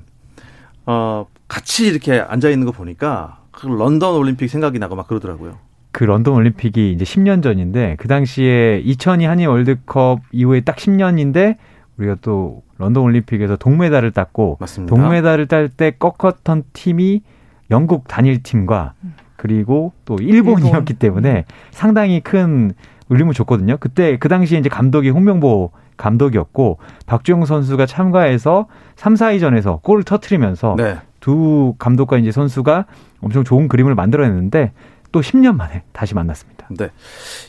어 0.91 1.25
같이 1.47 1.87
이렇게 1.87 2.19
앉아 2.19 2.49
있는 2.49 2.65
거 2.65 2.71
보니까 2.71 3.39
그 3.51 3.67
런던 3.67 4.15
올림픽 4.15 4.49
생각이 4.49 4.77
나고 4.79 4.95
막 4.95 5.07
그러더라고요. 5.07 5.57
그 5.91 6.03
런던 6.03 6.33
올림픽이 6.33 6.91
이제 6.91 7.03
10년 7.05 7.41
전인데 7.43 7.95
그 7.99 8.07
당시에 8.07 8.81
2002 8.83 9.25
한일 9.25 9.47
월드컵 9.47 10.19
이후에 10.31 10.61
딱 10.61 10.75
10년인데 10.77 11.57
우리가 11.97 12.17
또 12.21 12.63
런던 12.77 13.03
올림픽에서 13.03 13.55
동메달을 13.57 14.11
땄고 14.11 14.57
맞습니다. 14.59 14.95
동메달을 14.95 15.47
딸 15.47 15.69
때 15.69 15.91
꺾었던 15.97 16.63
팀이 16.73 17.21
영국 17.69 18.07
단일 18.07 18.43
팀과 18.43 18.93
그리고 19.37 19.93
또 20.05 20.15
일본이었기 20.19 20.93
일본. 20.93 20.95
때문에 20.99 21.45
상당히 21.71 22.19
큰 22.21 22.73
울림을 23.09 23.33
줬거든요. 23.33 23.77
그때 23.79 24.17
그 24.17 24.29
당시에 24.29 24.59
이제 24.59 24.69
감독이 24.69 25.09
홍명보 25.09 25.71
감독이었고 26.01 26.79
박주영 27.05 27.45
선수가 27.45 27.85
참가해서 27.85 28.67
3, 28.95 29.13
4위전에서 29.13 29.81
골을 29.83 30.03
터트리면서 30.03 30.75
네. 30.77 30.97
두 31.19 31.75
감독과 31.77 32.17
이제 32.17 32.31
선수가 32.31 32.85
엄청 33.21 33.43
좋은 33.43 33.67
그림을 33.67 33.93
만들어냈는데 33.95 34.73
또 35.11 35.21
10년 35.21 35.55
만에 35.55 35.83
다시 35.91 36.15
만났습니다. 36.15 36.67
네. 36.71 36.89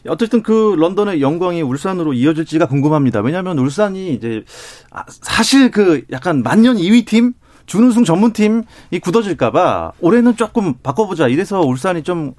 어쨌든 0.08 0.42
그 0.42 0.74
런던의 0.76 1.22
영광이 1.22 1.62
울산으로 1.62 2.12
이어질지가 2.12 2.66
궁금합니다. 2.66 3.20
왜냐하면 3.20 3.58
울산이 3.58 4.12
이제 4.14 4.44
아, 4.90 5.04
사실 5.08 5.70
그 5.70 6.02
약간 6.10 6.42
만년 6.42 6.76
2위 6.76 7.06
팀 7.06 7.34
준우승 7.66 8.04
전문팀이 8.04 8.98
굳어질까봐 9.00 9.92
올해는 10.00 10.36
조금 10.36 10.74
바꿔보자. 10.82 11.28
이래서 11.28 11.60
울산이 11.60 12.02
좀 12.02 12.34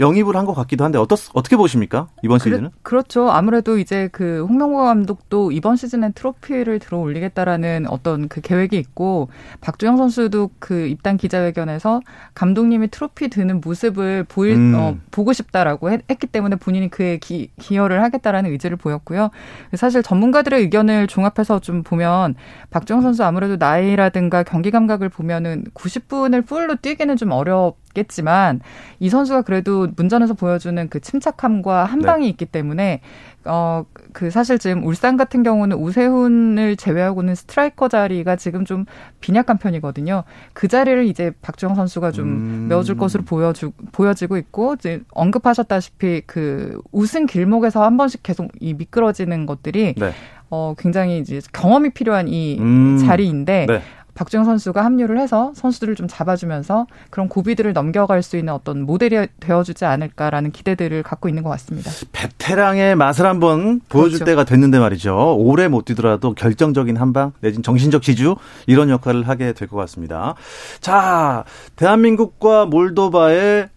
영입을 0.00 0.36
한 0.36 0.48
것 0.48 0.54
같기도 0.54 0.84
한데 0.84 0.98
어떻, 0.98 1.18
어떻게 1.34 1.56
보십니까 1.56 2.08
이번 2.22 2.38
시즌은? 2.38 2.58
그래, 2.60 2.70
그렇죠. 2.82 3.30
아무래도 3.30 3.76
이제 3.78 4.08
그 4.12 4.46
홍명보 4.48 4.78
감독도 4.78 5.52
이번 5.52 5.76
시즌에 5.76 6.12
트로피를 6.12 6.78
들어 6.78 6.98
올리겠다라는 6.98 7.86
어떤 7.90 8.28
그 8.28 8.40
계획이 8.40 8.78
있고 8.78 9.28
박주영 9.60 9.98
선수도 9.98 10.50
그 10.58 10.86
입단 10.86 11.18
기자회견에서 11.18 12.00
감독님이 12.34 12.88
트로피 12.88 13.28
드는 13.28 13.60
모습을 13.60 14.24
보일 14.24 14.54
음. 14.56 14.74
어, 14.74 14.96
보고 15.10 15.32
싶다라고 15.34 15.90
했, 15.90 16.00
기 16.18 16.26
때문에 16.26 16.56
본인이 16.56 16.88
그에 16.88 17.18
기, 17.18 17.50
기여를 17.60 18.02
하겠다라는 18.02 18.50
의지를 18.50 18.76
보였고요. 18.76 19.30
사실 19.74 20.02
전문가들의 20.02 20.60
의견을 20.62 21.06
종합해서 21.08 21.60
좀 21.60 21.82
보면 21.82 22.34
박주영 22.70 23.02
선수 23.02 23.22
아무래도 23.22 23.56
나이라든가 23.56 24.42
경기 24.42 24.70
감각을 24.70 25.08
보면은 25.10 25.64
90분을 25.74 26.46
풀로 26.46 26.76
뛰기는 26.76 27.16
좀 27.16 27.32
어렵. 27.32 27.76
겠지만 27.98 28.60
이 29.00 29.08
선수가 29.08 29.42
그래도 29.42 29.88
문전에서 29.96 30.34
보여주는 30.34 30.88
그 30.88 31.00
침착함과 31.00 31.84
한 31.84 32.00
방이 32.00 32.24
네. 32.24 32.30
있기 32.30 32.46
때문에 32.46 33.00
어 33.44 33.84
그 34.12 34.30
사실 34.30 34.58
지금 34.58 34.84
울산 34.84 35.16
같은 35.16 35.44
경우는 35.44 35.76
우세훈을 35.76 36.76
제외하고는 36.76 37.34
스트라이커 37.34 37.88
자리가 37.88 38.34
지금 38.36 38.64
좀 38.64 38.84
빈약한 39.20 39.58
편이거든요. 39.58 40.24
그 40.52 40.66
자리를 40.66 41.06
이제 41.06 41.30
박주영 41.42 41.74
선수가 41.74 42.10
좀 42.12 42.26
음. 42.28 42.66
메워줄 42.68 42.96
것으로 42.96 43.22
보여주 43.24 43.70
보여지고 43.92 44.36
있고 44.38 44.74
이제 44.74 45.02
언급하셨다시피 45.12 46.22
그 46.26 46.80
우승 46.90 47.26
길목에서 47.26 47.84
한 47.84 47.96
번씩 47.96 48.22
계속 48.22 48.50
이 48.60 48.74
미끄러지는 48.74 49.46
것들이 49.46 49.94
네. 49.96 50.12
어, 50.50 50.74
굉장히 50.78 51.18
이제 51.18 51.40
경험이 51.52 51.90
필요한 51.90 52.26
이 52.28 52.58
음. 52.58 52.98
자리인데 52.98 53.66
네. 53.68 53.82
박주영 54.18 54.44
선수가 54.44 54.84
합류를 54.84 55.20
해서 55.20 55.52
선수들을 55.54 55.94
좀 55.94 56.08
잡아주면서 56.08 56.88
그런 57.10 57.28
고비들을 57.28 57.72
넘겨갈 57.72 58.24
수 58.24 58.36
있는 58.36 58.52
어떤 58.52 58.82
모델이 58.82 59.28
되어주지 59.38 59.84
않을까라는 59.84 60.50
기대들을 60.50 61.04
갖고 61.04 61.28
있는 61.28 61.44
것 61.44 61.50
같습니다. 61.50 61.88
베테랑의 62.10 62.96
맛을 62.96 63.26
한번 63.26 63.80
보여줄 63.88 64.18
그렇죠. 64.18 64.24
때가 64.24 64.42
됐는데 64.44 64.80
말이죠. 64.80 65.36
오래 65.38 65.68
못 65.68 65.84
뛰더라도 65.84 66.34
결정적인 66.34 66.96
한방 66.96 67.30
내진 67.40 67.62
정신적 67.62 68.02
지주 68.02 68.34
이런 68.66 68.90
역할을 68.90 69.28
하게 69.28 69.52
될 69.52 69.68
것 69.68 69.76
같습니다. 69.76 70.34
자, 70.80 71.44
대한민국과 71.76 72.66
몰도바의 72.66 73.68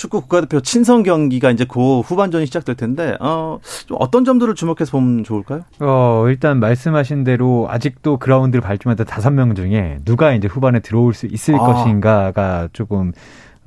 축구 0.00 0.22
국가대표 0.22 0.62
친선 0.62 1.02
경기가 1.02 1.50
이제 1.50 1.66
그 1.68 2.00
후반전이 2.00 2.46
시작될 2.46 2.74
텐데 2.74 3.18
어, 3.20 3.58
좀 3.84 3.98
어떤 4.00 4.24
점들을 4.24 4.54
주목해서 4.54 4.92
보면 4.92 5.24
좋을까요? 5.24 5.60
어, 5.78 6.24
일단 6.26 6.58
말씀하신 6.58 7.22
대로 7.22 7.66
아직도 7.68 8.16
그라운드를 8.16 8.62
밟지마다 8.62 9.04
다섯 9.04 9.30
명 9.30 9.54
중에 9.54 9.98
누가 10.06 10.32
이제 10.32 10.48
후반에 10.48 10.80
들어올 10.80 11.12
수 11.12 11.26
있을 11.26 11.54
아. 11.56 11.58
것인가가 11.58 12.70
조금 12.72 13.12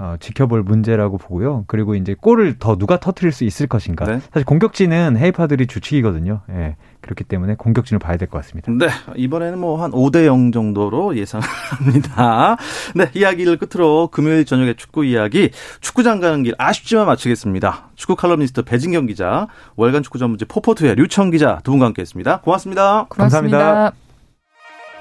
어, 0.04 0.18
지켜볼 0.20 0.64
문제라고 0.64 1.18
보고요. 1.18 1.64
그리고 1.68 1.96
이제 1.96 2.14
골을 2.20 2.60
더 2.60 2.76
누가 2.76 3.00
터트릴 3.00 3.32
수 3.32 3.46
있을 3.46 3.68
것인가. 3.68 4.04
네. 4.04 4.20
사실 4.34 4.44
공격진은 4.44 5.16
헤이파들이 5.16 5.66
주축이거든요. 5.68 6.42
예. 6.50 6.76
그렇기 7.00 7.24
때문에 7.24 7.56
공격진을 7.56 8.00
봐야 8.00 8.18
될 8.18 8.28
것 8.28 8.38
같습니다. 8.40 8.70
네. 8.74 8.88
이번에는 9.16 9.60
뭐 9.60 9.82
한 9.82 9.92
5대 9.92 10.26
0 10.26 10.52
정도로 10.52 11.16
예상합니다. 11.18 12.58
네. 12.96 13.10
이야기를 13.14 13.58
끝으로 13.58 14.10
금요일 14.10 14.44
저녁에 14.44 14.74
축구 14.74 15.06
이야기 15.06 15.52
축구장 15.80 16.20
가는 16.20 16.44
길 16.44 16.54
아쉽지만 16.58 17.06
마치겠습니다. 17.06 17.92
축구 17.96 18.18
칼럼니스트 18.18 18.64
배진경 18.64 19.06
기자, 19.06 19.48
월간 19.78 20.04
축구 20.04 20.18
전문지 20.18 20.44
포포트의 20.44 20.96
류청 20.96 21.30
기자 21.32 21.62
두 21.64 21.72
분과 21.72 21.86
함께 21.86 22.02
했습니다. 22.02 22.42
고맙습니다. 22.42 23.06
고맙습니다. 23.08 23.58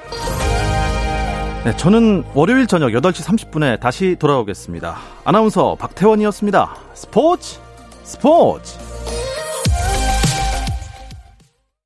감사합니다. 0.08 0.51
네, 1.64 1.76
저는 1.76 2.24
월요일 2.34 2.66
저녁 2.66 2.88
8시 2.88 3.24
30분에 3.24 3.78
다시 3.78 4.16
돌아오겠습니다. 4.18 4.96
아나운서 5.22 5.76
박태원이었습니다. 5.76 6.74
스포츠 6.94 7.60
스포츠 8.02 8.76